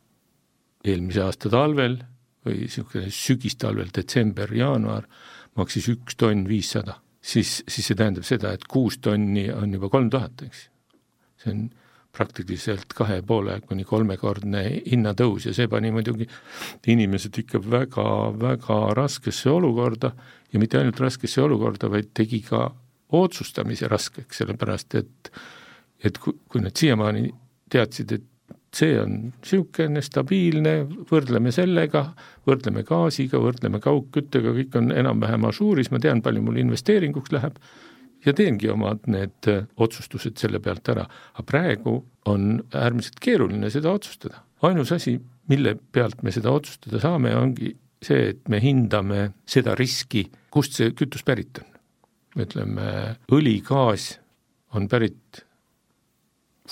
[0.84, 1.98] eelmise aasta talvel
[2.46, 5.06] või niisugune sügistalvel, detsember-jaanuar,
[5.56, 6.98] maksis üks tonn viissada.
[7.22, 10.66] Siis, siis see tähendab seda, et kuus tonni on juba kolm tuhat, eks.
[11.42, 11.62] see on
[12.12, 16.26] praktiliselt kahe poole kuni kolmekordne hinnatõus ja see pani muidugi
[16.92, 20.12] inimesed ikka väga-väga raskesse olukorda
[20.52, 22.66] ja mitte ainult raskesse olukorda, vaid tegi ka
[23.16, 25.32] otsustamise raskeks, sellepärast et
[26.02, 27.28] et kui, kui nad siiamaani
[27.70, 28.24] teadsid, et
[28.76, 30.74] see on niisugune stabiilne,
[31.10, 32.06] võrdleme sellega,
[32.48, 37.58] võrdleme gaasiga, võrdleme kaugküttega, kõik on enam-vähem ažuuris, ma tean, palju mul investeeringuks läheb
[38.24, 41.04] ja teengi omad need otsustused selle pealt ära.
[41.34, 41.98] aga praegu
[42.30, 44.42] on äärmiselt keeruline seda otsustada.
[44.62, 50.30] ainus asi, mille pealt me seda otsustada saame, ongi see, et me hindame seda riski,
[50.50, 51.68] kust see kütus pärit on.
[52.40, 54.18] ütleme, õli, gaas
[54.72, 55.44] on pärit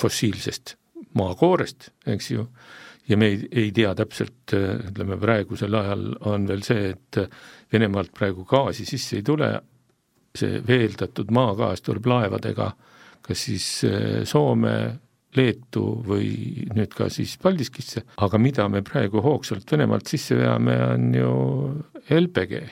[0.00, 0.79] fossiilsest
[1.18, 2.46] maakoorest, eks ju,
[3.08, 7.22] ja me ei, ei tea täpselt, ütleme praegusel ajal on veel see, et
[7.72, 9.50] Venemaalt praegu gaasi sisse ei tule,
[10.34, 12.70] see veeldatud maagaas tuleb laevadega
[13.30, 14.74] kas siis eh, Soome,
[15.38, 21.04] Leetu või nüüd ka siis Paldiskisse, aga mida me praegu hoogsalt Venemaalt sisse veame, on
[21.14, 21.34] ju
[22.16, 22.62] LPG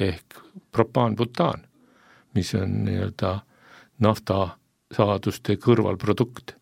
[0.00, 0.38] ehk
[0.72, 1.66] propaanbutaan,
[2.32, 3.34] mis on nii-öelda
[4.00, 6.56] naftasaaduste kõrvalprodukt.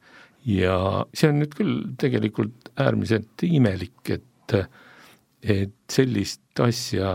[0.51, 0.77] Ja
[1.15, 4.57] see on nüüd küll tegelikult äärmiselt imelik, et,
[5.43, 7.15] et sellist asja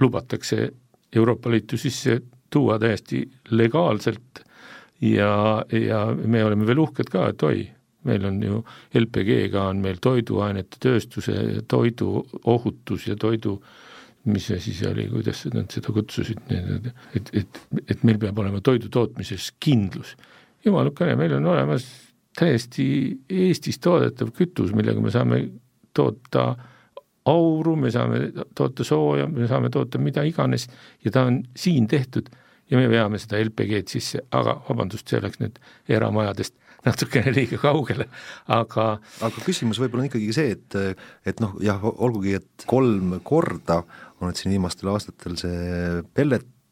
[0.00, 0.70] lubatakse
[1.12, 2.20] Euroopa Liitu sisse
[2.52, 4.42] tuua täiesti legaalselt
[5.00, 7.62] ja, ja me oleme veel uhked ka, et oi,
[8.08, 8.60] meil on ju
[8.98, 13.58] LPG-ga on meil toiduainete tööstuse toiduohutus ja toidu
[14.30, 16.44] mis see siis oli, kuidas nad seda kutsusid,
[17.18, 20.14] et, et, et meil peab olema toidu tootmises kindlus.
[20.64, 21.88] jumalukene, meil on olemas
[22.38, 22.84] täiesti
[23.30, 25.42] Eestis toodetav kütus, millega me saame
[25.94, 26.52] toota
[27.28, 30.66] auru, me saame toota sooja, me saame toota mida iganes
[31.04, 32.30] ja ta on siin tehtud
[32.70, 35.58] ja me veame seda LPG-d sisse, aga vabandust, see läks nüüd
[35.92, 38.08] eramajadest natukene liiga kaugele,
[38.50, 38.86] aga
[39.22, 40.78] aga küsimus võib-olla on ikkagi see, et
[41.28, 43.82] et noh, jah, olgugi, et kolm korda
[44.18, 46.00] on nüüd siin viimastel aastatel see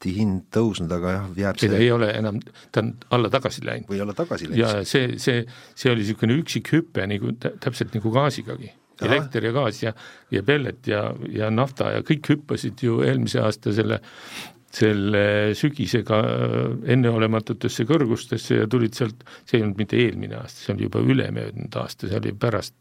[0.00, 2.40] pelleti hind tõusnud, aga jah, jääb see ei ole enam,
[2.72, 3.88] ta on alla tagasi läinud.
[3.88, 4.58] või alla tagasi läinud.
[4.58, 9.82] ja see, see, see oli niisugune üksik hüpe nagu täpselt nagu gaasigagi elekter ja gaas
[9.82, 9.92] ja,
[10.30, 14.00] ja pellet ja, ja nafta ja kõik hüppasid ju eelmise aasta selle
[14.70, 16.20] selle sügisega
[16.86, 21.74] enneolematutesse kõrgustesse ja tulid sealt, see ei olnud mitte eelmine aasta, see oli juba ülemöödunud
[21.80, 22.76] aasta, see oli pärast,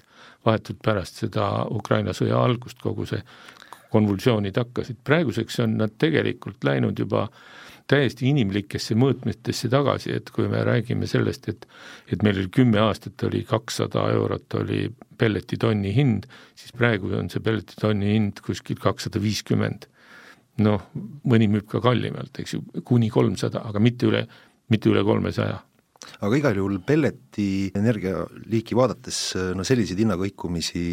[0.45, 3.23] vahetult pärast seda Ukraina sõja algust kogu see
[3.93, 7.28] konvulsioonid hakkasid, praeguseks on nad tegelikult läinud juba
[7.89, 11.65] täiesti inimlikesse mõõtmetesse tagasi, et kui me räägime sellest, et
[12.13, 17.41] et meil oli kümme aastat oli kakssada eurot oli pelletitonni hind, siis praegu on see
[17.41, 19.89] pelletitonni hind kuskil kakssada viiskümmend.
[20.60, 20.89] Noh,
[21.23, 24.25] mõni müüb ka kallimalt, eks ju, kuni kolmsada, aga mitte üle,
[24.69, 25.62] mitte üle kolmesaja
[25.99, 29.19] aga igal juhul pelleti energialiiki vaadates
[29.55, 30.83] no selliseid hinnakõikumisi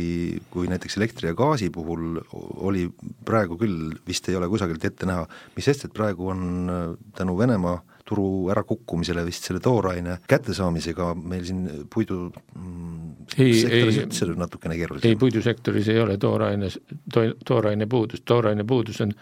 [0.50, 2.18] kui näiteks elektri ja gaasi puhul
[2.66, 2.86] oli
[3.26, 6.72] praegu küll, vist ei ole kusagilt ette näha, mis sest, et praegu on
[7.14, 14.28] tänu Venemaa turu ärakukkumisele vist selle tooraine kättesaamisega meil siin puidu mm, ei, sektoris üldse
[14.38, 15.10] natukene keerulisem.
[15.10, 16.78] ei, puidusektoris ei ole tooraines,
[17.12, 19.14] to-, tooraine puudus, tooraine puudus on,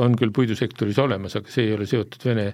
[0.00, 2.48] on küll puidusektoris olemas, aga see ei ole seotud Vene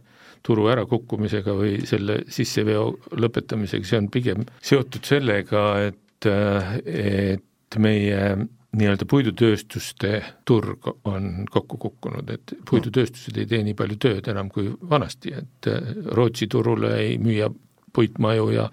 [0.46, 8.22] turu ärakukkumisega või selle sisseveo lõpetamisega, see on pigem seotud sellega, et, et meie
[8.70, 14.70] nii-öelda puidutööstuste turg on kokku kukkunud, et puidutööstused ei tee nii palju tööd enam kui
[14.90, 15.70] vanasti, et
[16.14, 17.50] Rootsi turule ei müüa
[17.92, 18.70] puitmaju ja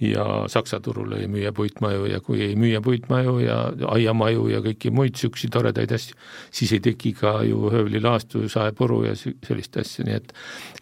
[0.00, 3.56] ja Saksa turule ei müüa puitmaju ja kui ei müüa puitmaju ja
[3.90, 6.14] aiamaju ja kõiki muid niisuguseid toredaid asju,
[6.54, 10.32] siis ei teki ka ju höövlilaastu, saepuru ja sellist asja, nii et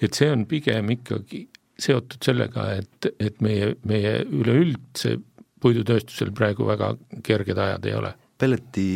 [0.03, 1.47] et see on pigem ikkagi
[1.81, 5.17] seotud sellega, et, et meie, meie üleüldse
[5.61, 6.95] puidutööstusel praegu väga
[7.25, 8.13] kerged ajad ei ole.
[8.37, 8.89] Pelleti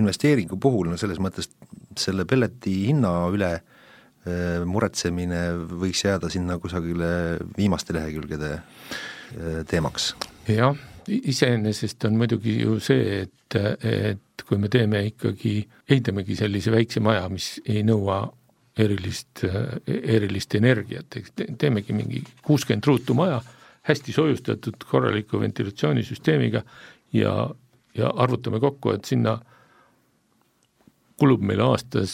[0.00, 1.50] investeeringu puhul, no selles mõttes
[1.98, 3.77] selle pelleti hinna üle äh,
[4.68, 5.42] muretsemine
[5.80, 10.14] võiks jääda sinna kusagile viimaste lehekülgede äh, teemaks.
[10.48, 10.76] jah,
[11.08, 17.28] iseenesest on muidugi ju see, et, et kui me teeme ikkagi, ehitamegi sellise väikse maja,
[17.32, 18.22] mis ei nõua
[18.78, 19.44] erilist,
[19.86, 23.40] erilist energiat, eks teemegi mingi kuuskümmend ruutu maja,
[23.88, 26.62] hästi soojustatud korraliku ventilatsioonisüsteemiga
[27.16, 27.32] ja
[27.98, 29.38] ja arvutame kokku, et sinna
[31.18, 32.12] kulub meil aastas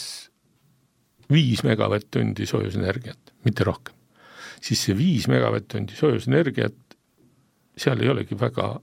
[1.31, 3.93] viis megavatt-tundi soojusenergiat, mitte rohkem.
[4.61, 6.97] siis see viis megavatt-tundi soojusenergiat,
[7.77, 8.73] seal ei olegi väga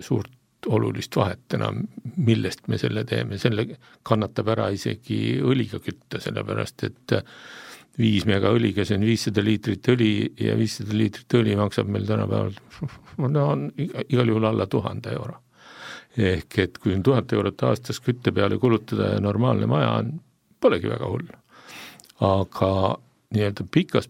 [0.00, 1.82] suurt olulist vahet enam,
[2.16, 3.66] millest me selle teeme, selle
[4.06, 7.14] kannatab ära isegi õliga kütta, sellepärast et
[7.98, 12.54] viis megaõliga, see on viissada liitrit õli ja viissada liitrit õli maksab meil tänapäeval
[13.34, 15.42] no on igal juhul alla tuhande euro.
[16.16, 20.12] ehk et kui on tuhat eurot aastas kütte peale kulutada ja normaalne maja on,
[20.60, 21.28] polegi väga hull.
[22.22, 22.72] Aga
[23.34, 24.08] nii-öelda pikas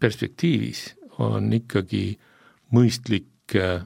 [0.00, 0.86] perspektiivis
[1.20, 2.16] on ikkagi
[2.72, 3.84] mõistlik äh,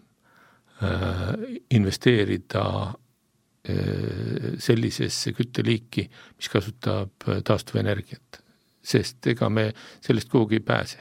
[1.74, 8.46] investeerida äh, sellisesse kütteliiki, mis kasutab taastuvenergiat
[8.86, 9.70] sest ega me
[10.04, 10.98] sellest kuhugi ei pääse.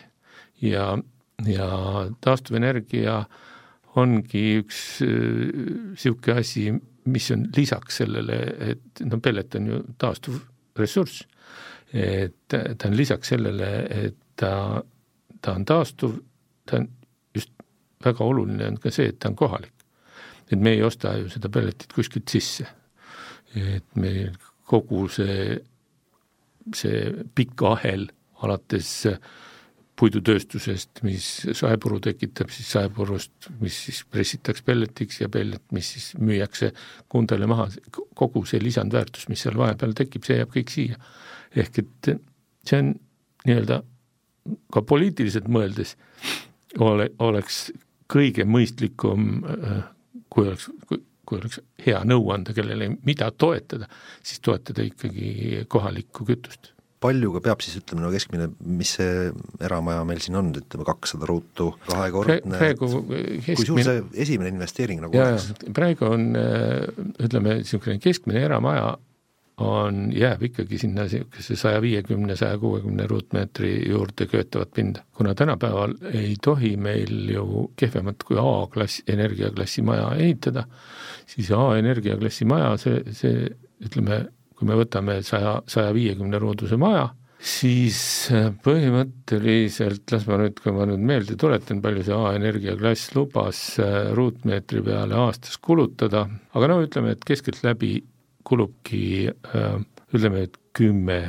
[0.62, 0.98] ja,
[1.46, 1.70] ja
[2.24, 3.20] taastuvenergia
[4.00, 6.66] ongi üks niisugune äh, asi,
[7.12, 8.40] mis on lisaks sellele,
[8.72, 10.40] et no pellet on ju taastuv
[10.80, 11.24] ressurss,
[11.94, 14.84] et ta on lisaks sellele, et ta,
[15.42, 16.18] ta on taastuv,
[16.66, 16.90] ta on
[17.36, 17.52] just
[18.06, 19.72] väga oluline on ka see, et ta on kohalik.
[20.52, 22.68] et me ei osta ju seda pelletit kuskilt sisse.
[23.56, 25.62] et meil kogu see
[26.74, 28.08] see pikk ahel
[28.46, 28.92] alates
[29.96, 36.74] puidutööstusest, mis saepuru tekitab, siis saepurust, mis siis pressitakse pelletiks ja pellet, mis siis müüakse
[37.12, 37.70] kundele maha,
[38.18, 41.00] kogu see lisandväärtus, mis seal vahepeal tekib, see jääb kõik siia.
[41.56, 42.12] Ehk et
[42.66, 42.94] see on
[43.46, 43.82] nii-öelda
[44.74, 45.96] ka poliitiliselt mõeldes
[46.82, 47.70] ole, oleks
[48.12, 49.42] kõige mõistlikum,
[50.30, 53.90] kui oleks, kui oleks hea nõu anda kellele, mida toetada,
[54.26, 56.72] siis toetada ikkagi kohalikku kütust.
[57.06, 61.72] paljuga peab siis ütleme, no keskmine, mis see eramaja meil siin on, ütleme kakssada ruutu,
[61.86, 62.70] kahekordne keskmine
[63.46, 65.52] kui suur see esimene investeering nagu ja, oleks?
[65.76, 68.96] praegu on ütleme, niisugune keskmine eramaja
[69.58, 75.04] on, jääb ikkagi sinna niisuguse saja viiekümne, saja kuuekümne ruutmeetri juurde köetavat pinda.
[75.14, 80.66] kuna tänapäeval ei tohi meil ju kehvemat kui A-klass, energiaklassi maja ehitada,
[81.26, 83.46] siis A-energiaklassi maja, see, see
[83.86, 87.08] ütleme, kui me võtame saja, saja viiekümne ruuduse maja,
[87.40, 88.00] siis
[88.66, 93.62] põhimõtteliselt, las ma nüüd, kui ma nüüd meelde tuletan, palju see A-energia klass lubas
[94.20, 97.94] ruutmeetri peale aastas kulutada, aga no ütleme, et keskeltläbi
[98.46, 99.02] kulubki
[100.14, 101.20] ütleme, et kümme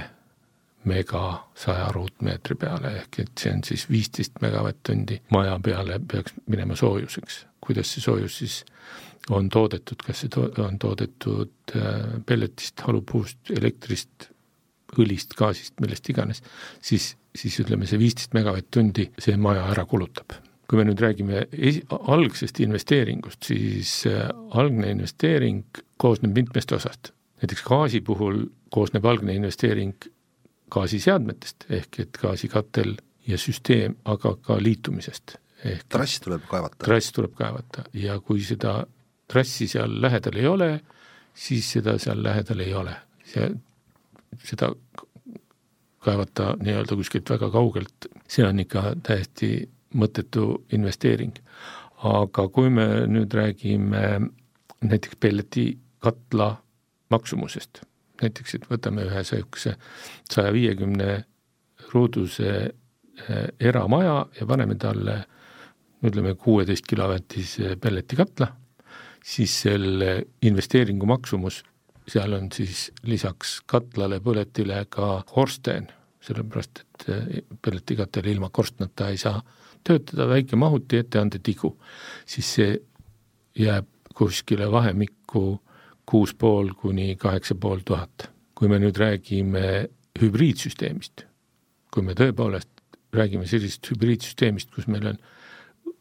[0.86, 1.22] mega
[1.58, 7.44] saja ruutmeetri peale, ehk et see on siis viisteist megavatt-tundi maja peale peaks minema soojuseks.
[7.66, 8.60] kuidas see soojus siis
[9.34, 11.74] on toodetud, kas see to-, on toodetud
[12.26, 14.28] pelletist, halupuust, elektrist,
[15.02, 16.42] õlist, gaasist, millest iganes,
[16.80, 21.84] siis, siis ütleme, see viisteist megavatt-tundi see maja ära kulutab kui me nüüd räägime esi-,
[21.90, 24.26] algsest investeeringust, siis äh,
[24.58, 25.62] algne investeering
[25.96, 27.12] koosneb mitmest osast.
[27.42, 29.94] näiteks gaasi puhul koosneb algne investeering
[30.70, 35.36] gaasiseadmetest, ehk et gaasikatel ja süsteem, aga ka liitumisest.
[35.64, 36.84] ehk trass tuleb kaevata?
[36.84, 38.84] trass tuleb kaevata ja kui seda
[39.28, 40.70] trassi seal lähedal ei ole,
[41.34, 42.96] siis seda seal lähedal ei ole.
[43.24, 43.50] see,
[44.44, 44.72] seda
[46.06, 49.50] kaevata nii-öelda kuskilt väga kaugelt, see on ikka täiesti
[49.94, 51.34] mõttetu investeering.
[51.96, 54.02] aga kui me nüüd räägime
[54.84, 55.16] näiteks
[56.06, 56.56] pelletikatla
[57.10, 57.82] maksumusest,
[58.22, 59.76] näiteks et võtame ühe niisuguse
[60.30, 61.24] saja viiekümne
[61.92, 65.24] ruuduse eh, eramaja ja paneme talle
[66.06, 68.48] ütleme, kuueteist kilovatise pelletikatla,
[69.24, 71.62] siis selle investeeringu maksumus,
[72.06, 75.88] seal on siis lisaks katlale, põletile ka korsten,
[76.22, 79.40] sellepärast et eh, pelletikatel ilma korstnata ei saa
[79.86, 81.76] töötada väike mahuti etteandetigu,
[82.26, 82.72] siis see
[83.58, 85.60] jääb kuskile vahemikku
[86.06, 88.30] kuus pool kuni kaheksa pool tuhat.
[88.56, 91.26] kui me nüüd räägime hübriidsüsteemist,
[91.92, 92.70] kui me tõepoolest
[93.12, 95.18] räägime sellisest hübriidsüsteemist, kus meil on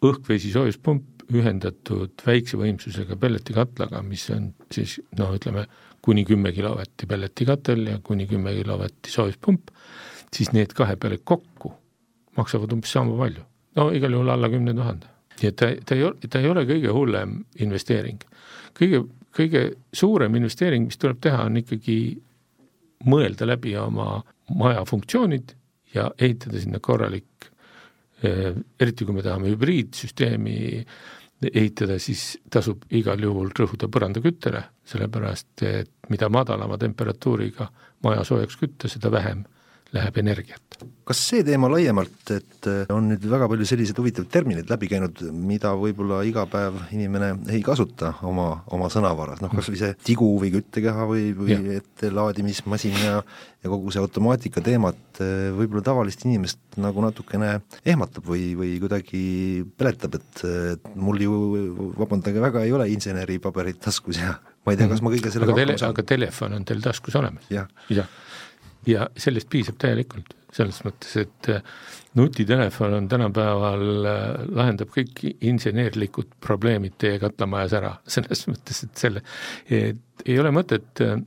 [0.08, 5.66] õhk-vesi soojuspump ühendatud väikse võimsusega pelletikatlaga, mis on siis noh, ütleme
[6.06, 9.74] kuni kümme kilovatti pelletikatel ja kuni kümme kilovatti soojuspump,
[10.32, 11.74] siis need kahe peale kokku
[12.38, 13.44] maksavad umbes sama palju
[13.76, 15.12] no igal juhul alla kümne tuhande.
[15.42, 18.22] nii et ta, ta ei ole, ta ei ole kõige hullem investeering.
[18.78, 19.04] kõige,
[19.36, 21.98] kõige suurem investeering, mis tuleb teha, on ikkagi
[23.10, 24.22] mõelda läbi oma
[24.56, 25.56] maja funktsioonid
[25.96, 27.50] ja ehitada sinna korralik,
[28.24, 30.58] eh, eriti kui me tahame hübriidsüsteemi
[31.46, 37.68] ehitada, siis tasub igal juhul rõhuda põrandaküttele, sellepärast et mida madalama temperatuuriga
[38.04, 39.44] maja soojaks kütta, seda vähem
[39.96, 40.62] läheb energiat.
[41.06, 45.22] kas see teema laiemalt, et äh, on nüüd väga palju selliseid huvitavaid termineid läbi käinud,
[45.38, 50.32] mida võib-olla iga päev inimene ei kasuta oma, oma sõnavaras, noh kas või see tigu
[50.42, 53.20] või küttekeha või, või ettelaadimismasin ja
[53.66, 57.54] ja kogu see automaatika teemat äh, võib-olla tavalist inimest nagu natukene
[57.86, 59.24] ehmatab või, või kuidagi
[59.78, 60.44] peletab, et,
[60.76, 61.40] et mul ju,
[61.98, 64.36] vabandage väga, ei ole inseneripaberit taskus ja
[64.66, 67.48] ma ei tea, kas ma kõige sellega aga tele, aga telefon on teil taskus olemas?
[67.54, 68.04] jah ja.
[68.04, 68.10] ja
[68.90, 71.64] ja sellest piisab täielikult, selles mõttes, et äh,
[72.18, 74.24] nutitelefon on tänapäeval, äh,
[74.56, 79.26] lahendab kõik insenerlikud probleemid teie katlamajas ära, selles mõttes, et selle,
[79.68, 81.18] et ei ole mõtet äh,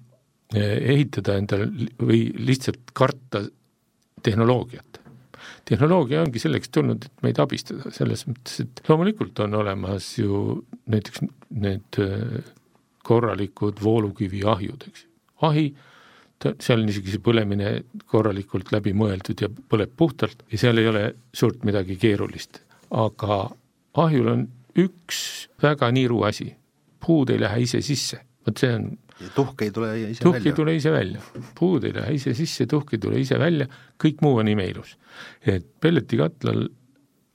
[0.57, 1.69] ehitada endale
[2.01, 3.45] või lihtsalt karta
[4.25, 5.03] tehnoloogiat.
[5.69, 11.21] tehnoloogia ongi selleks tulnud, et meid abistada, selles mõttes, et loomulikult on olemas ju näiteks
[11.51, 12.01] need
[13.05, 15.05] korralikud voolukiviahjud, eks.
[15.05, 15.13] Ju,
[15.49, 15.67] ahi
[16.39, 17.73] ta, seal on isegi see põlemine
[18.11, 22.63] korralikult läbi mõeldud ja põleb puhtalt ja seal ei ole suurt midagi keerulist.
[22.91, 23.43] aga
[23.99, 24.47] ahjul on
[24.79, 25.21] üks
[25.63, 26.53] väga niiru asi,
[27.05, 30.43] puud ei lähe ise sisse, vot see on ja tuhk ei tule ise tuhk välja?
[30.43, 31.23] tuhk ei tule ise välja,
[31.59, 33.67] puud ei lähe ise sisse, tuhk ei tule ise välja,
[34.03, 34.97] kõik muu on imeilus.
[35.47, 36.69] et pelletikatlal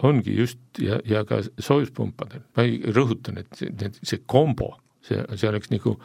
[0.04, 4.74] ongi just ja, ja ka soojuspumpadel, ma ei rõhutan, et see, see kombo,
[5.04, 5.98] see, see oleks nagu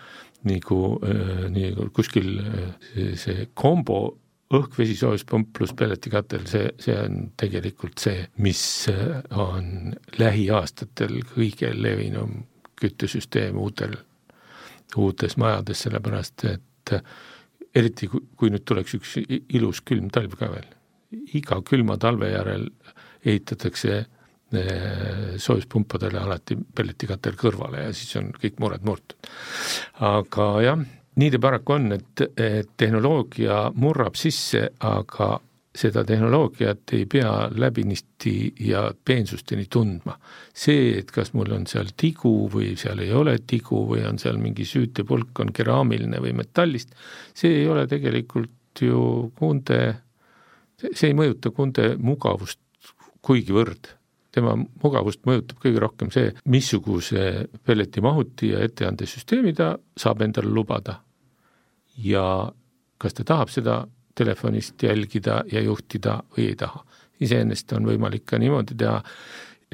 [0.47, 0.79] nagu
[1.51, 3.99] nii kuskil äh, see, kombo
[4.55, 8.63] õhk-vesi soojuspump pluss pelletikatel, see, see on tegelikult see, mis
[8.93, 12.45] äh, on lähiaastatel kõige levinum
[12.79, 13.97] küttesüsteem uutel,
[14.97, 16.95] uutes majades, sellepärast et
[17.77, 20.71] eriti kui, kui nüüd tuleks üks ilus külm talv ka veel,
[21.37, 22.71] iga külma talve järel
[23.27, 24.18] ehitatakse Eh,
[24.53, 29.29] soojuspumpadele alati pelletikatel kõrvale ja siis on kõik mured murtud.
[30.01, 30.85] aga jah,
[31.21, 35.35] nii ta paraku on, et, et tehnoloogia murrab sisse, aga
[35.79, 40.19] seda tehnoloogiat ei pea läbinisti ja peensusteni tundma.
[40.55, 44.41] see, et kas mul on seal tigu või seal ei ole tigu või on seal
[44.43, 46.97] mingi süütepulk, on keraamiline või metallist,
[47.35, 49.79] see ei ole tegelikult ju kunde,
[50.89, 52.61] see ei mõjuta kunde mugavust
[53.23, 53.98] kuigivõrd
[54.39, 61.01] tema mugavust mõjutab kõige rohkem see, missuguse pelletimahuti ja etteandesüsteemi ta saab endale lubada.
[61.99, 62.53] ja
[62.99, 63.81] kas ta tahab seda
[64.15, 66.85] telefonist jälgida ja juhtida või ei taha.
[67.21, 69.01] iseenesest on võimalik ka niimoodi teha,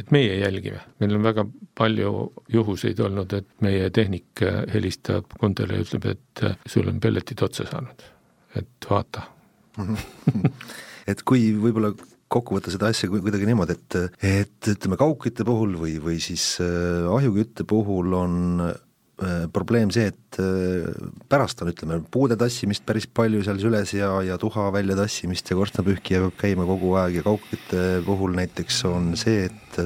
[0.01, 1.45] et meie jälgime, meil on väga
[1.77, 4.41] palju juhuseid olnud, et meie tehnik
[4.73, 8.09] helistab kundele ja ütleb, et sul on pelletid otsa saanud,
[8.57, 9.29] et vaata
[11.11, 11.93] et kui võib-olla
[12.35, 17.05] kokku võtta seda asja kuidagi niimoodi, et, et ütleme, kaugkütte puhul või, või siis äh,
[17.11, 20.89] ahjukütte puhul on äh, probleem see, et äh,
[21.30, 25.59] pärast on, ütleme, puude tassimist päris palju seal süles ja, ja tuha välja tassimist ja
[25.61, 29.80] korstnapühkija peab käima kogu aeg ja kaugkütte puhul näiteks on see, et,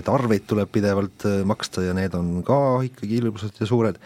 [0.00, 4.00] et arveid tuleb pidevalt maksta ja need on ka ikkagi hirmsad ja suured.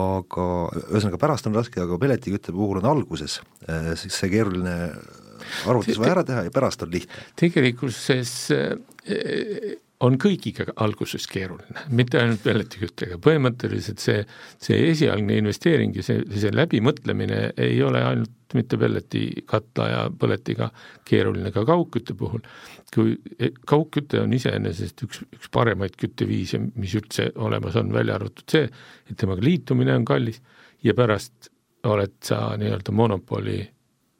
[0.00, 0.44] Aga
[0.86, 3.42] ühesõnaga pärast on raske, aga pelletikütte puhul on alguses
[4.00, 4.76] see keeruline
[5.66, 7.24] arvutus vaja ära teha ja pärast on lihtne.
[7.40, 14.22] tegelikkuses eh, on kõigiga alguses keeruline, mitte ainult pelletiküttega, põhimõtteliselt see,
[14.62, 20.68] see esialgne investeering ja see, see läbimõtlemine ei ole ainult mitte pelletikatla ja põletiga
[21.08, 22.42] keeruline ka kaugkütte puhul,
[22.92, 28.44] kui eh, kaugküte on iseenesest üks, üks paremaid kütteviise, mis üldse olemas on, välja arvatud
[28.50, 28.66] see,
[29.08, 30.42] et temaga liitumine on kallis
[30.82, 31.52] ja pärast
[31.88, 33.62] oled sa nii-öelda monopoli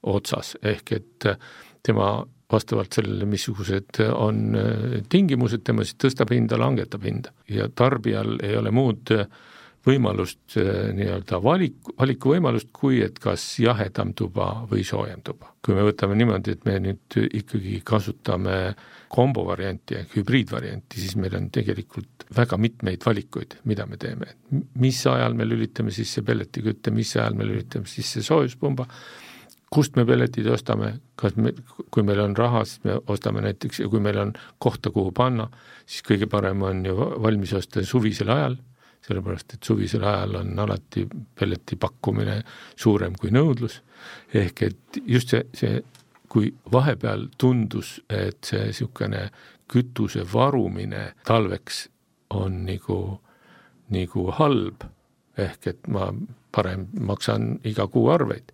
[0.02, 1.36] otsas, ehk et äh,
[1.82, 2.14] tema
[2.52, 8.56] vastavalt sellele, missugused on äh, tingimused, tema siis tõstab hinda, langetab hinda ja tarbijal ei
[8.58, 9.26] ole muud äh,
[9.82, 15.48] võimalust nii-öelda valik, valikuvõimalust, kui et kas jahedam tuba või soojem tuba.
[15.62, 18.74] kui me võtame niimoodi, et me nüüd ikkagi kasutame
[19.12, 24.26] kombo varianti ehk hübriidvarianti, siis meil on tegelikult väga mitmeid valikuid, mida me teeme.
[24.78, 28.86] mis ajal me lülitame sisse pelletikütte, mis ajal me lülitame sisse soojuspumba,
[29.72, 31.54] kust me pelletid ostame, kas me,
[31.90, 35.48] kui meil on raha, siis me ostame näiteks ja kui meil on kohta, kuhu panna,
[35.86, 38.58] siis kõige parem on ju valmis osta suvisel ajal,
[39.02, 42.36] sellepärast et suvisel ajal on alati pelleti pakkumine
[42.76, 43.80] suurem kui nõudlus,
[44.34, 45.80] ehk et just see, see,
[46.32, 49.26] kui vahepeal tundus, et see niisugune
[49.72, 51.86] kütuse varumine talveks
[52.36, 52.98] on nagu,
[53.92, 54.86] nagu halb,
[55.40, 56.10] ehk et ma
[56.52, 58.52] parem maksan iga kuu arveid,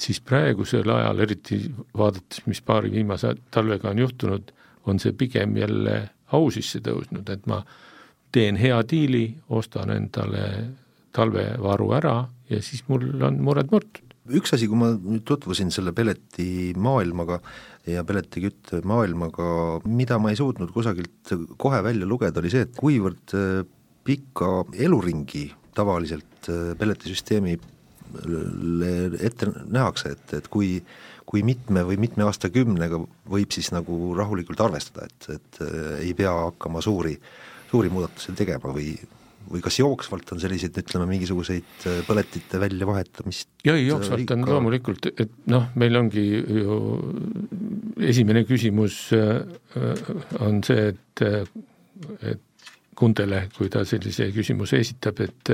[0.00, 1.60] siis praegusel ajal, eriti
[1.96, 4.52] vaadates, mis paari viimase talvega on juhtunud,
[4.86, 5.98] on see pigem jälle
[6.34, 7.62] au sisse tõusnud, et ma
[8.34, 10.46] teen hea diili, ostan endale
[11.14, 12.16] talvevaru ära
[12.50, 14.02] ja siis mul on mured murtud.
[14.24, 17.38] üks asi, kui ma nüüd tutvusin selle pelletimaailmaga
[17.92, 23.36] ja pelletikütte maailmaga, mida ma ei suutnud kusagilt kohe välja lugeda, oli see, et kuivõrd
[24.04, 27.58] pika eluringi tavaliselt pelletisüsteemi
[29.28, 30.76] ette nähakse, et, et kui,
[31.26, 33.00] kui mitme või mitme aastakümnega
[33.30, 37.16] võib siis nagu rahulikult arvestada, et, et äh, ei pea hakkama suuri,
[37.70, 38.94] suuri muudatusi tegema või
[39.44, 43.50] või kas jooksvalt on selliseid, ütleme, mingisuguseid põletite väljavahetamist?
[43.66, 44.54] jaa, jooksvalt on ikka...
[44.54, 46.78] loomulikult, et noh, meil ongi ju
[48.00, 48.98] esimene küsimus
[50.40, 51.24] on see, et,
[52.32, 52.50] et
[52.94, 55.50] Kundele, kui ta sellise küsimuse esitab, et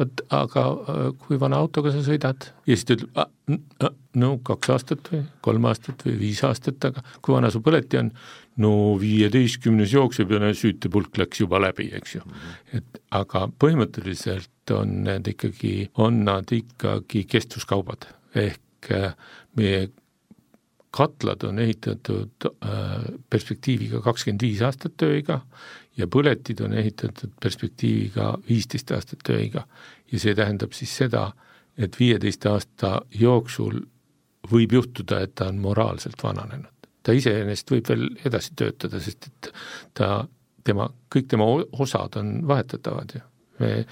[0.00, 3.90] vot aga äh, kui vana autoga sa sõidad ja siis ta ütleb,
[4.20, 8.10] no kaks aastat või kolm aastat või viis aastat, aga kui vana su põleti on,
[8.62, 12.24] no viieteistkümnes jookseb ja süütepulk läks juba läbi, eks ju.
[12.76, 19.14] et aga põhimõtteliselt on need ikkagi, on nad ikkagi kestvuskaubad, ehk äh,
[19.58, 19.88] meie
[20.90, 25.40] katlad on ehitatud äh, perspektiiviga kakskümmend viis aastat tööiga
[25.96, 29.66] ja põletid on ehitatud perspektiiviga viisteist aastat tööiga.
[30.12, 31.30] ja see tähendab siis seda,
[31.78, 33.80] et viieteist aasta jooksul
[34.50, 36.72] võib juhtuda, et ta on moraalselt vananenud.
[37.02, 39.52] ta iseenesest võib veel edasi töötada, sest et
[39.94, 40.26] ta,
[40.64, 43.22] tema, kõik tema osad on vahetatavad ju.
[43.60, 43.84] me,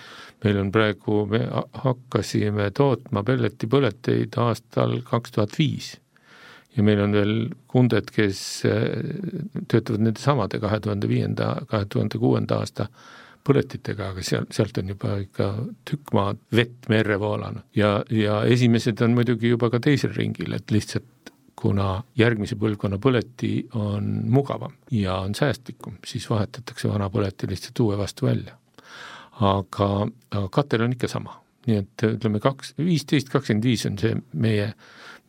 [0.44, 1.44] meil on praegu, me
[1.84, 5.96] hakkasime tootma pelletipõleteid aastal kaks tuhat viis
[6.78, 7.32] ja meil on veel
[7.70, 8.84] kunded, kes äh,
[9.68, 12.88] töötavad nende samade kahe tuhande viienda, kahe tuhande kuuenda aasta
[13.48, 15.48] põletitega, aga seal, sealt on juba ikka
[15.88, 20.70] tükk maad vett merre voolanud ja, ja esimesed on muidugi juba ka teisel ringil, et
[20.74, 27.82] lihtsalt kuna järgmise põlvkonna põleti on mugavam ja on säästlikum, siis vahetatakse vana põleti lihtsalt
[27.82, 28.54] uue vastu välja.
[29.40, 29.88] aga,
[30.34, 34.72] aga katel on ikka sama, nii et ütleme kaks, viisteist, kakskümmend viis on see meie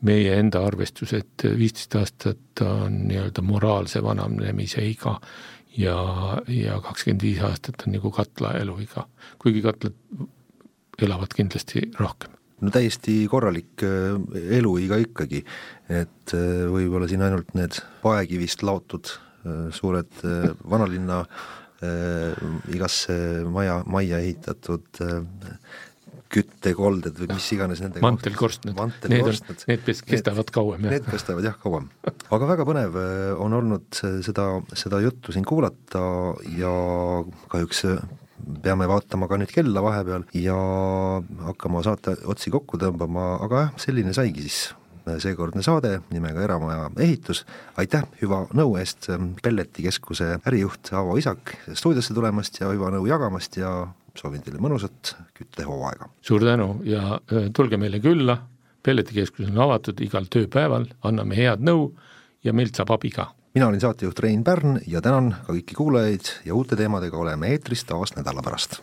[0.07, 5.17] meie enda arvestus, et viisteist aastat on nii-öelda moraalse vananemise iga
[5.77, 5.97] ja,
[6.47, 9.05] ja kakskümmend viis aastat on nagu katla eluiga,
[9.41, 9.95] kuigi katlad
[11.03, 12.35] elavad kindlasti rohkem.
[12.59, 14.17] No täiesti korralik äh,
[14.57, 15.43] eluiga ikkagi,
[15.87, 20.23] et äh, võib-olla siin ainult need paekivist laotud äh, suured
[20.69, 21.23] vanalinna
[22.75, 23.13] igasse
[23.47, 24.99] maja, majja ehitatud
[26.29, 28.77] küttekolded või mis iganes nendega mantelkorstnad,
[29.09, 30.93] need on, need kestavad kauem, jah.
[30.93, 31.89] Need kestavad jah, kauem.
[32.05, 36.03] aga väga põnev äh, on olnud seda, seda juttu siin kuulata
[36.59, 36.73] ja
[37.49, 38.03] kahjuks äh,
[38.63, 40.57] peame vaatama ka nüüd kella vahepeal ja
[41.49, 44.59] hakkama saate otsi kokku tõmbama, aga jah, selline saigi siis
[45.07, 47.41] äh, seekordne saade nimega Eramaja ehitus,
[47.81, 49.09] aitäh hüva nõu eest,
[49.41, 53.79] Pelletikeskuse ärijuht Aavo Isak stuudiosse tulemast ja hüva nõu jagamast ja
[54.17, 56.09] soovin teile mõnusat küttehooaega.
[56.21, 57.19] suur tänu ja
[57.53, 58.37] tulge meile külla,
[58.83, 61.91] pelletikeskus on avatud igal tööpäeval, anname head nõu
[62.43, 63.31] ja meilt saab abi ka.
[63.53, 67.83] mina olin saatejuht Rein Pärn ja tänan ka kõiki kuulajaid ja uute teemadega oleme eetris
[67.83, 68.81] taas nädala pärast